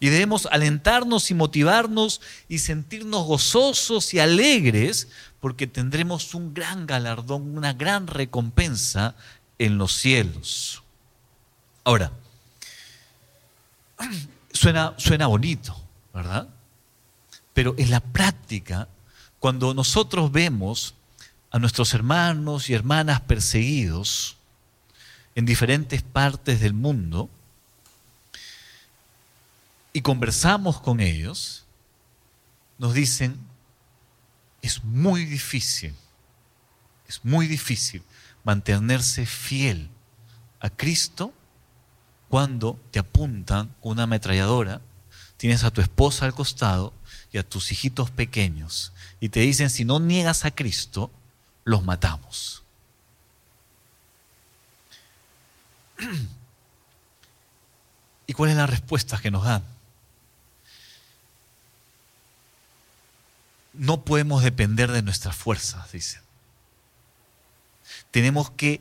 Y 0.00 0.08
debemos 0.08 0.46
alentarnos 0.46 1.30
y 1.30 1.34
motivarnos 1.34 2.20
y 2.48 2.58
sentirnos 2.58 3.26
gozosos 3.26 4.12
y 4.12 4.18
alegres 4.18 5.08
porque 5.44 5.66
tendremos 5.66 6.32
un 6.32 6.54
gran 6.54 6.86
galardón, 6.86 7.54
una 7.54 7.74
gran 7.74 8.06
recompensa 8.06 9.14
en 9.58 9.76
los 9.76 9.92
cielos. 9.92 10.82
Ahora, 11.84 12.12
suena, 14.54 14.94
suena 14.96 15.26
bonito, 15.26 15.78
¿verdad? 16.14 16.48
Pero 17.52 17.74
en 17.76 17.90
la 17.90 18.00
práctica, 18.00 18.88
cuando 19.38 19.74
nosotros 19.74 20.32
vemos 20.32 20.94
a 21.50 21.58
nuestros 21.58 21.92
hermanos 21.92 22.70
y 22.70 22.72
hermanas 22.72 23.20
perseguidos 23.20 24.38
en 25.34 25.44
diferentes 25.44 26.00
partes 26.00 26.60
del 26.60 26.72
mundo, 26.72 27.28
y 29.92 30.00
conversamos 30.00 30.80
con 30.80 31.00
ellos, 31.00 31.64
nos 32.78 32.94
dicen, 32.94 33.38
es 34.64 34.82
muy 34.82 35.26
difícil, 35.26 35.94
es 37.06 37.22
muy 37.22 37.46
difícil 37.46 38.02
mantenerse 38.44 39.26
fiel 39.26 39.90
a 40.58 40.70
Cristo 40.70 41.34
cuando 42.30 42.80
te 42.90 42.98
apuntan 42.98 43.74
una 43.82 44.04
ametralladora, 44.04 44.80
tienes 45.36 45.64
a 45.64 45.70
tu 45.70 45.82
esposa 45.82 46.24
al 46.24 46.34
costado 46.34 46.94
y 47.30 47.36
a 47.36 47.46
tus 47.46 47.72
hijitos 47.72 48.10
pequeños 48.10 48.94
y 49.20 49.28
te 49.28 49.40
dicen, 49.40 49.68
si 49.68 49.84
no 49.84 50.00
niegas 50.00 50.46
a 50.46 50.50
Cristo, 50.50 51.10
los 51.64 51.84
matamos. 51.84 52.62
¿Y 58.26 58.32
cuál 58.32 58.48
es 58.48 58.56
la 58.56 58.66
respuesta 58.66 59.18
que 59.18 59.30
nos 59.30 59.44
dan? 59.44 59.73
No 63.74 64.04
podemos 64.04 64.42
depender 64.42 64.90
de 64.92 65.02
nuestras 65.02 65.36
fuerzas, 65.36 65.92
dice. 65.92 66.20
Tenemos 68.10 68.50
que 68.50 68.80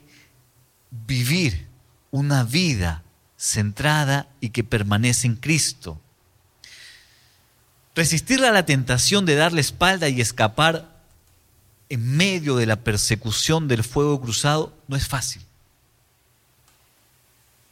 vivir 0.92 1.68
una 2.12 2.44
vida 2.44 3.04
centrada 3.38 4.28
y 4.40 4.50
que 4.50 4.64
permanece 4.64 5.28
en 5.28 5.36
Cristo. 5.36 6.00
Resistir 7.96 8.44
a 8.46 8.52
la 8.52 8.66
tentación 8.66 9.26
de 9.26 9.36
darle 9.36 9.62
espalda 9.62 10.10
y 10.10 10.22
escapar 10.22 10.94
en 11.90 12.16
medio 12.16 12.56
de 12.56 12.66
la 12.66 12.78
persecución 12.78 13.68
del 13.68 13.84
fuego 13.84 14.20
cruzado 14.22 14.76
no 14.88 14.96
es 14.96 15.08
fácil. 15.08 15.44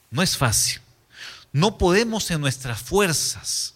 No 0.10 0.22
es 0.22 0.38
fácil. 0.38 0.82
No 1.54 1.78
podemos 1.78 2.30
en 2.32 2.42
nuestras 2.42 2.82
fuerzas 2.82 3.76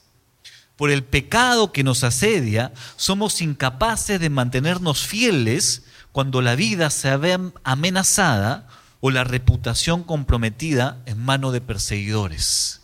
por 0.76 0.92
el 0.92 1.04
pecado 1.04 1.72
que 1.72 1.84
nos 1.84 2.04
asedia, 2.04 2.74
somos 2.98 3.42
incapaces 3.42 4.20
de 4.20 4.30
mantenernos 4.30 5.06
fieles 5.06 5.84
cuando 6.12 6.42
la 6.42 6.56
vida 6.56 6.90
se 6.90 7.16
ve 7.18 7.52
amenazada 7.64 8.68
o 9.00 9.12
la 9.12 9.24
reputación 9.24 10.04
comprometida 10.04 11.02
en 11.06 11.20
manos 11.20 11.54
de 11.54 11.62
perseguidores. 11.62 12.82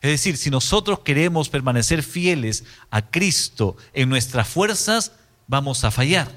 Es 0.00 0.10
decir, 0.10 0.36
si 0.36 0.50
nosotros 0.50 1.00
queremos 1.00 1.48
permanecer 1.48 2.02
fieles 2.02 2.64
a 2.90 3.02
Cristo 3.02 3.76
en 3.94 4.10
nuestras 4.10 4.46
fuerzas, 4.46 5.12
vamos 5.46 5.84
a 5.84 5.90
fallar. 5.90 6.30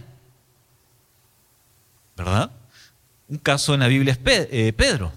¿Verdad? 2.15 2.51
Un 3.27 3.37
caso 3.37 3.73
en 3.73 3.81
la 3.81 3.87
Biblia 3.87 4.13
es 4.13 4.19
eh, 4.25 4.71
Pedro, 4.71 5.11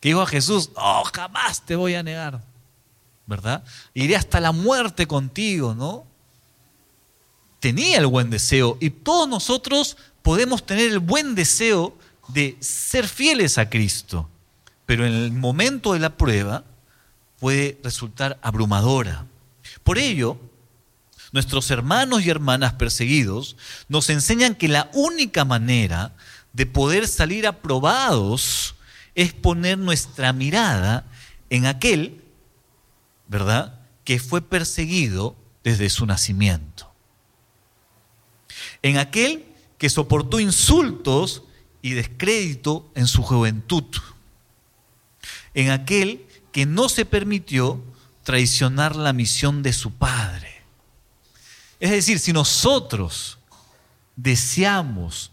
que 0.00 0.08
dijo 0.08 0.22
a 0.22 0.26
Jesús, 0.26 0.70
oh, 0.74 1.04
jamás 1.14 1.64
te 1.64 1.76
voy 1.76 1.94
a 1.94 2.02
negar. 2.02 2.42
¿Verdad? 3.26 3.64
Iré 3.94 4.16
hasta 4.16 4.40
la 4.40 4.52
muerte 4.52 5.06
contigo, 5.06 5.74
¿no? 5.74 6.04
Tenía 7.60 7.98
el 7.98 8.06
buen 8.06 8.30
deseo 8.30 8.78
y 8.80 8.90
todos 8.90 9.28
nosotros 9.28 9.96
podemos 10.22 10.64
tener 10.64 10.90
el 10.90 10.98
buen 10.98 11.34
deseo 11.34 11.96
de 12.28 12.56
ser 12.60 13.08
fieles 13.08 13.58
a 13.58 13.68
Cristo, 13.70 14.28
pero 14.84 15.06
en 15.06 15.12
el 15.12 15.32
momento 15.32 15.92
de 15.92 16.00
la 16.00 16.16
prueba 16.16 16.64
puede 17.38 17.78
resultar 17.82 18.38
abrumadora. 18.42 19.26
Por 19.82 19.98
ello, 19.98 20.38
nuestros 21.32 21.70
hermanos 21.70 22.24
y 22.24 22.30
hermanas 22.30 22.74
perseguidos 22.74 23.56
nos 23.88 24.10
enseñan 24.10 24.54
que 24.54 24.68
la 24.68 24.90
única 24.94 25.44
manera 25.44 26.12
de 26.52 26.66
poder 26.66 27.06
salir 27.06 27.46
aprobados 27.46 28.74
es 29.14 29.32
poner 29.32 29.78
nuestra 29.78 30.32
mirada 30.32 31.04
en 31.50 31.66
aquel, 31.66 32.22
¿verdad?, 33.28 33.80
que 34.04 34.18
fue 34.18 34.40
perseguido 34.40 35.36
desde 35.64 35.90
su 35.90 36.06
nacimiento. 36.06 36.92
En 38.82 38.98
aquel 38.98 39.44
que 39.78 39.90
soportó 39.90 40.40
insultos 40.40 41.42
y 41.82 41.90
descrédito 41.90 42.90
en 42.94 43.06
su 43.06 43.22
juventud. 43.22 43.84
En 45.54 45.70
aquel 45.70 46.26
que 46.52 46.66
no 46.66 46.88
se 46.88 47.04
permitió 47.04 47.82
traicionar 48.22 48.96
la 48.96 49.12
misión 49.12 49.62
de 49.62 49.72
su 49.72 49.92
Padre. 49.92 50.62
Es 51.78 51.90
decir, 51.90 52.18
si 52.18 52.32
nosotros 52.32 53.38
deseamos 54.16 55.30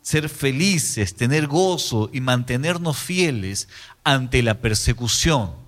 ser 0.00 0.28
felices, 0.28 1.16
tener 1.16 1.48
gozo 1.48 2.08
y 2.12 2.20
mantenernos 2.20 2.96
fieles 2.96 3.68
ante 4.04 4.42
la 4.42 4.60
persecución, 4.60 5.65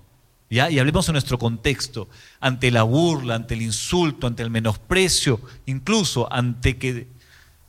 y 0.49 0.59
hablemos 0.59 1.07
en 1.07 1.13
nuestro 1.13 1.37
contexto, 1.37 2.09
ante 2.39 2.71
la 2.71 2.83
burla, 2.83 3.35
ante 3.35 3.53
el 3.53 3.61
insulto, 3.61 4.25
ante 4.25 4.41
el 4.41 4.49
menosprecio, 4.49 5.39
incluso 5.67 6.31
ante 6.33 6.77
que 6.77 7.07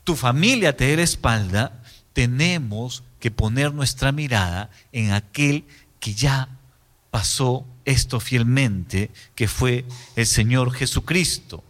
tu 0.05 0.17
familia 0.17 0.77
te 0.77 0.87
dé 0.87 0.97
la 0.97 1.03
espalda, 1.03 1.83
tenemos 2.15 3.03
que 3.19 3.31
poner 3.31 3.75
nuestra 3.75 4.13
mirada 4.13 4.71
en 4.93 5.13
aquel 5.13 5.65
que 6.01 6.15
ya 6.15 6.49
pasó 7.11 7.67
esto 7.85 8.19
fielmente, 8.19 9.11
que 9.35 9.47
fue 9.47 9.85
el 10.17 10.27
Señor 10.27 10.73
Jesucristo. 10.73 11.63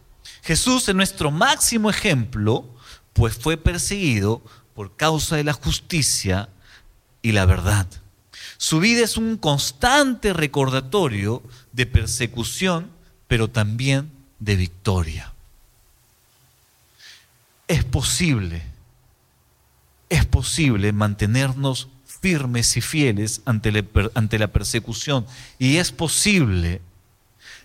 Jesús 0.43 0.89
es 0.89 0.95
nuestro 0.95 1.31
máximo 1.31 1.91
ejemplo, 1.91 2.65
pues 3.13 3.37
fue 3.37 3.57
perseguido 3.57 4.43
por 4.75 4.97
causa 4.97 5.37
de 5.37 5.45
la 5.45 5.53
justicia 5.53 6.49
y 7.21 7.33
la 7.33 7.47
verdad. 7.47 7.87
Su 8.57 8.81
vida 8.81 9.03
es 9.03 9.17
un 9.17 9.37
constante 9.37 10.33
recordatorio 10.33 11.43
de 11.73 11.87
persecución, 11.87 12.91
pero 13.27 13.49
también 13.49 14.11
de 14.39 14.57
victoria. 14.57 15.33
Es 17.69 17.85
posible, 17.85 18.63
es 20.09 20.27
posible 20.27 20.93
mantenernos 20.93 21.89
firmes 22.21 22.77
y 22.77 22.81
fieles 22.81 23.41
ante 23.45 23.71
la, 24.39 24.49
persecución 24.49 25.27
y 25.59 25.77
es 25.77 25.93
posible 25.93 26.81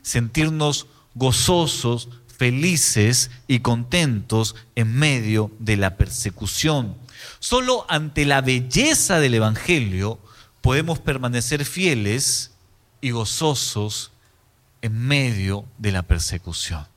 sentirnos 0.02 0.88
gozosos, 1.16 2.10
felices 2.28 3.32
y 3.48 3.60
contentos 3.60 4.56
en 4.76 4.96
medio 4.96 5.52
de 5.60 5.78
la 5.78 5.98
persecución. 5.98 6.96
Solo 7.40 7.86
ante 7.90 8.26
la 8.26 8.42
belleza 8.42 9.20
del 9.20 9.34
Evangelio 9.36 10.20
podemos 10.66 10.98
permanecer 10.98 11.64
fieles 11.64 12.50
y 13.00 13.12
gozosos 13.12 14.12
en 14.82 14.98
medio 14.98 15.64
de 15.78 15.92
la 15.92 16.02
persecución. 16.02 16.88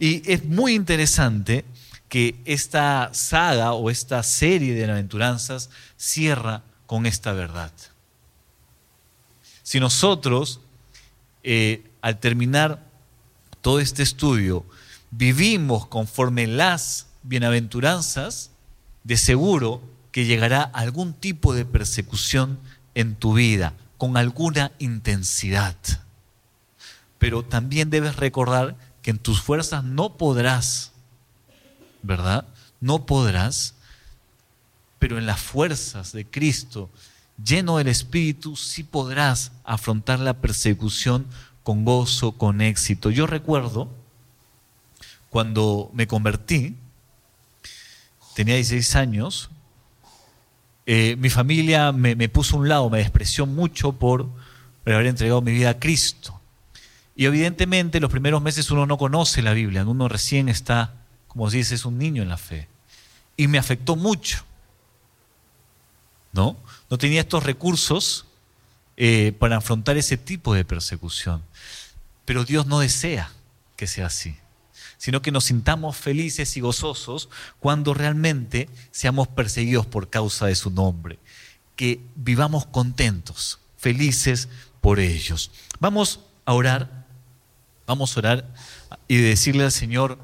Y 0.00 0.28
es 0.28 0.44
muy 0.44 0.74
interesante 0.74 1.64
que 2.08 2.34
esta 2.46 3.10
saga 3.14 3.74
o 3.74 3.90
esta 3.90 4.24
serie 4.24 4.74
de 4.74 4.90
aventuranzas 4.90 5.70
cierra 5.96 6.64
con 6.86 7.06
esta 7.06 7.32
verdad. 7.32 7.70
Si 9.62 9.78
nosotros, 9.78 10.62
eh, 11.44 11.84
al 12.02 12.18
terminar 12.18 12.84
todo 13.60 13.78
este 13.78 14.02
estudio 14.02 14.66
vivimos 15.12 15.86
conforme 15.86 16.48
las 16.48 17.06
bienaventuranzas, 17.22 18.50
de 19.04 19.16
seguro 19.16 19.93
que 20.14 20.26
llegará 20.26 20.62
algún 20.62 21.12
tipo 21.12 21.54
de 21.54 21.64
persecución 21.64 22.60
en 22.94 23.16
tu 23.16 23.34
vida, 23.34 23.74
con 23.98 24.16
alguna 24.16 24.70
intensidad. 24.78 25.74
Pero 27.18 27.42
también 27.42 27.90
debes 27.90 28.14
recordar 28.14 28.76
que 29.02 29.10
en 29.10 29.18
tus 29.18 29.42
fuerzas 29.42 29.82
no 29.82 30.16
podrás, 30.16 30.92
¿verdad? 32.04 32.46
No 32.80 33.06
podrás, 33.06 33.74
pero 35.00 35.18
en 35.18 35.26
las 35.26 35.40
fuerzas 35.40 36.12
de 36.12 36.24
Cristo, 36.24 36.90
lleno 37.44 37.78
del 37.78 37.88
Espíritu, 37.88 38.54
sí 38.54 38.84
podrás 38.84 39.50
afrontar 39.64 40.20
la 40.20 40.34
persecución 40.34 41.26
con 41.64 41.84
gozo, 41.84 42.38
con 42.38 42.60
éxito. 42.60 43.10
Yo 43.10 43.26
recuerdo 43.26 43.88
cuando 45.28 45.90
me 45.92 46.06
convertí, 46.06 46.76
tenía 48.36 48.54
16 48.54 48.94
años, 48.94 49.50
eh, 50.86 51.16
mi 51.18 51.30
familia 51.30 51.92
me, 51.92 52.28
puso 52.28 52.56
a 52.56 52.58
un 52.60 52.68
lado, 52.68 52.90
me 52.90 52.98
despreció 52.98 53.46
mucho 53.46 53.92
por 53.92 54.28
haber 54.84 55.06
entregado 55.06 55.40
mi 55.40 55.52
vida 55.52 55.70
a 55.70 55.78
Cristo. 55.78 56.40
Y 57.16 57.24
evidentemente 57.26 58.00
los 58.00 58.10
primeros 58.10 58.42
meses 58.42 58.70
uno 58.70 58.86
no 58.86 58.98
conoce 58.98 59.40
la 59.40 59.52
Biblia, 59.52 59.84
uno 59.84 60.08
recién 60.08 60.48
está, 60.48 60.94
como 61.28 61.50
se 61.50 61.58
dice, 61.58 61.76
un 61.86 61.98
niño 61.98 62.22
en 62.22 62.28
la 62.28 62.36
fe. 62.36 62.68
Y 63.36 63.46
me 63.48 63.58
afectó 63.58 63.96
mucho. 63.96 64.44
¿No? 66.32 66.56
No 66.90 66.98
tenía 66.98 67.20
estos 67.20 67.44
recursos 67.44 68.26
eh, 68.96 69.32
para 69.38 69.56
afrontar 69.56 69.96
ese 69.96 70.16
tipo 70.16 70.52
de 70.52 70.64
persecución. 70.64 71.42
Pero 72.24 72.44
Dios 72.44 72.66
no 72.66 72.80
desea 72.80 73.30
que 73.76 73.86
sea 73.86 74.06
así, 74.06 74.36
sino 75.04 75.20
que 75.20 75.32
nos 75.32 75.44
sintamos 75.44 75.98
felices 75.98 76.56
y 76.56 76.62
gozosos 76.62 77.28
cuando 77.60 77.92
realmente 77.92 78.70
seamos 78.90 79.28
perseguidos 79.28 79.84
por 79.84 80.08
causa 80.08 80.46
de 80.46 80.54
su 80.54 80.70
nombre, 80.70 81.18
que 81.76 82.00
vivamos 82.14 82.64
contentos, 82.64 83.58
felices 83.76 84.48
por 84.80 85.00
ellos. 85.00 85.50
Vamos 85.78 86.20
a 86.46 86.54
orar, 86.54 87.04
vamos 87.86 88.16
a 88.16 88.20
orar 88.20 88.54
y 89.06 89.18
decirle 89.18 89.64
al 89.64 89.72
Señor, 89.72 90.18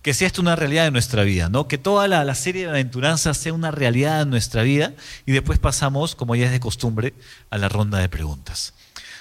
que 0.00 0.14
sea 0.14 0.28
esto 0.28 0.40
una 0.40 0.56
realidad 0.56 0.84
de 0.84 0.92
nuestra 0.92 1.24
vida, 1.24 1.50
¿no? 1.50 1.68
Que 1.68 1.76
toda 1.76 2.08
la, 2.08 2.34
serie 2.34 2.62
de 2.62 2.70
aventuranzas 2.70 3.36
sea 3.36 3.52
una 3.52 3.70
realidad 3.70 4.22
en 4.22 4.30
nuestra 4.30 4.62
vida 4.62 4.94
y 5.26 5.32
después 5.32 5.58
pasamos, 5.58 6.14
como 6.14 6.36
ya 6.36 6.46
es 6.46 6.52
de 6.52 6.60
costumbre, 6.60 7.12
a 7.50 7.58
la 7.58 7.68
ronda 7.68 7.98
de 7.98 8.08
preguntas. 8.08 8.72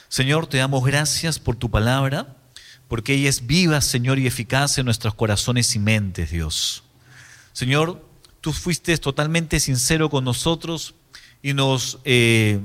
Señor, 0.07 0.47
te 0.47 0.59
damos 0.59 0.85
gracias 0.85 1.37
por 1.37 1.57
tu 1.57 1.69
palabra, 1.69 2.37
porque 2.91 3.13
ella 3.13 3.29
es 3.29 3.47
viva, 3.47 3.79
Señor, 3.79 4.19
y 4.19 4.27
eficaz 4.27 4.77
en 4.77 4.83
nuestros 4.83 5.13
corazones 5.15 5.77
y 5.77 5.79
mentes, 5.79 6.29
Dios. 6.29 6.83
Señor, 7.53 8.05
tú 8.41 8.51
fuiste 8.51 8.97
totalmente 8.97 9.61
sincero 9.61 10.09
con 10.09 10.25
nosotros 10.25 10.93
y 11.41 11.53
nos 11.53 11.99
eh, 12.03 12.59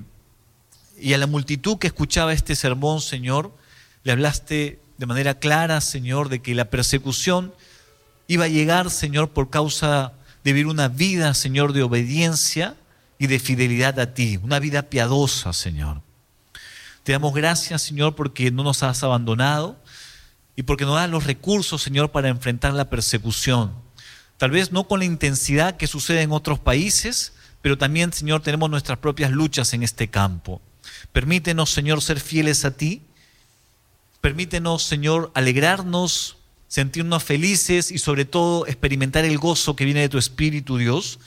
y 0.98 1.12
a 1.12 1.18
la 1.18 1.28
multitud 1.28 1.78
que 1.78 1.86
escuchaba 1.86 2.32
este 2.32 2.56
sermón, 2.56 3.00
Señor, 3.00 3.56
le 4.02 4.10
hablaste 4.10 4.80
de 4.98 5.06
manera 5.06 5.38
clara, 5.38 5.80
Señor, 5.80 6.28
de 6.28 6.42
que 6.42 6.56
la 6.56 6.70
persecución 6.70 7.54
iba 8.26 8.46
a 8.46 8.48
llegar, 8.48 8.90
Señor, 8.90 9.30
por 9.30 9.48
causa 9.48 10.12
de 10.42 10.52
vivir 10.52 10.66
una 10.66 10.88
vida, 10.88 11.34
Señor, 11.34 11.72
de 11.72 11.84
obediencia 11.84 12.74
y 13.16 13.28
de 13.28 13.38
fidelidad 13.38 14.00
a 14.00 14.12
ti, 14.12 14.40
una 14.42 14.58
vida 14.58 14.82
piadosa, 14.90 15.52
Señor. 15.52 16.02
Te 17.04 17.12
damos 17.12 17.32
gracias, 17.32 17.82
Señor, 17.82 18.16
porque 18.16 18.50
no 18.50 18.64
nos 18.64 18.82
has 18.82 19.04
abandonado 19.04 19.76
y 20.56 20.62
porque 20.62 20.84
nos 20.84 20.96
das 20.96 21.10
los 21.10 21.24
recursos, 21.24 21.82
Señor, 21.82 22.10
para 22.10 22.28
enfrentar 22.28 22.72
la 22.72 22.90
persecución. 22.90 23.72
Tal 24.38 24.50
vez 24.50 24.72
no 24.72 24.88
con 24.88 24.98
la 24.98 25.04
intensidad 25.04 25.76
que 25.76 25.86
sucede 25.86 26.22
en 26.22 26.32
otros 26.32 26.58
países, 26.58 27.34
pero 27.62 27.78
también, 27.78 28.12
Señor, 28.12 28.42
tenemos 28.42 28.70
nuestras 28.70 28.98
propias 28.98 29.30
luchas 29.30 29.72
en 29.74 29.82
este 29.82 30.08
campo. 30.08 30.60
Permítenos, 31.12 31.70
Señor, 31.70 32.02
ser 32.02 32.20
fieles 32.20 32.64
a 32.64 32.76
ti. 32.76 33.02
Permítenos, 34.20 34.82
Señor, 34.82 35.30
alegrarnos 35.34 36.36
sentirnos 36.68 37.22
felices 37.22 37.90
y 37.90 37.98
sobre 37.98 38.24
todo 38.24 38.66
experimentar 38.66 39.24
el 39.24 39.38
gozo 39.38 39.76
que 39.76 39.84
viene 39.84 40.00
de 40.00 40.08
tu 40.08 40.18
Espíritu, 40.18 40.78
Dios, 40.78 41.18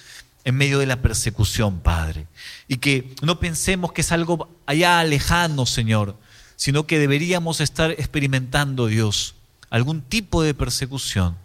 en 0.43 0.55
medio 0.55 0.79
de 0.79 0.85
la 0.85 1.01
persecución, 1.01 1.79
Padre. 1.79 2.27
Y 2.67 2.77
que 2.77 3.13
no 3.21 3.39
pensemos 3.39 3.91
que 3.91 4.01
es 4.01 4.11
algo 4.11 4.49
allá 4.65 5.03
lejano, 5.03 5.65
Señor, 5.65 6.17
sino 6.59 6.85
que 6.85 6.99
deberíamos 6.99 7.61
estar 7.61 7.91
experimentando, 7.91 8.87
Dios, 8.87 9.35
algún 9.69 10.01
tipo 10.01 10.43
de 10.43 10.53
persecución 10.53 11.37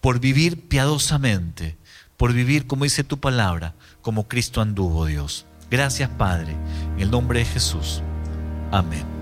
por 0.00 0.20
vivir 0.20 0.68
piadosamente, 0.68 1.76
por 2.16 2.32
vivir, 2.32 2.66
como 2.66 2.84
dice 2.84 3.04
tu 3.04 3.20
palabra, 3.20 3.74
como 4.00 4.26
Cristo 4.26 4.62
anduvo, 4.62 5.04
Dios. 5.04 5.44
Gracias, 5.70 6.08
Padre, 6.16 6.56
en 6.94 7.00
el 7.02 7.10
nombre 7.10 7.40
de 7.40 7.44
Jesús. 7.44 8.00
Amén. 8.72 9.17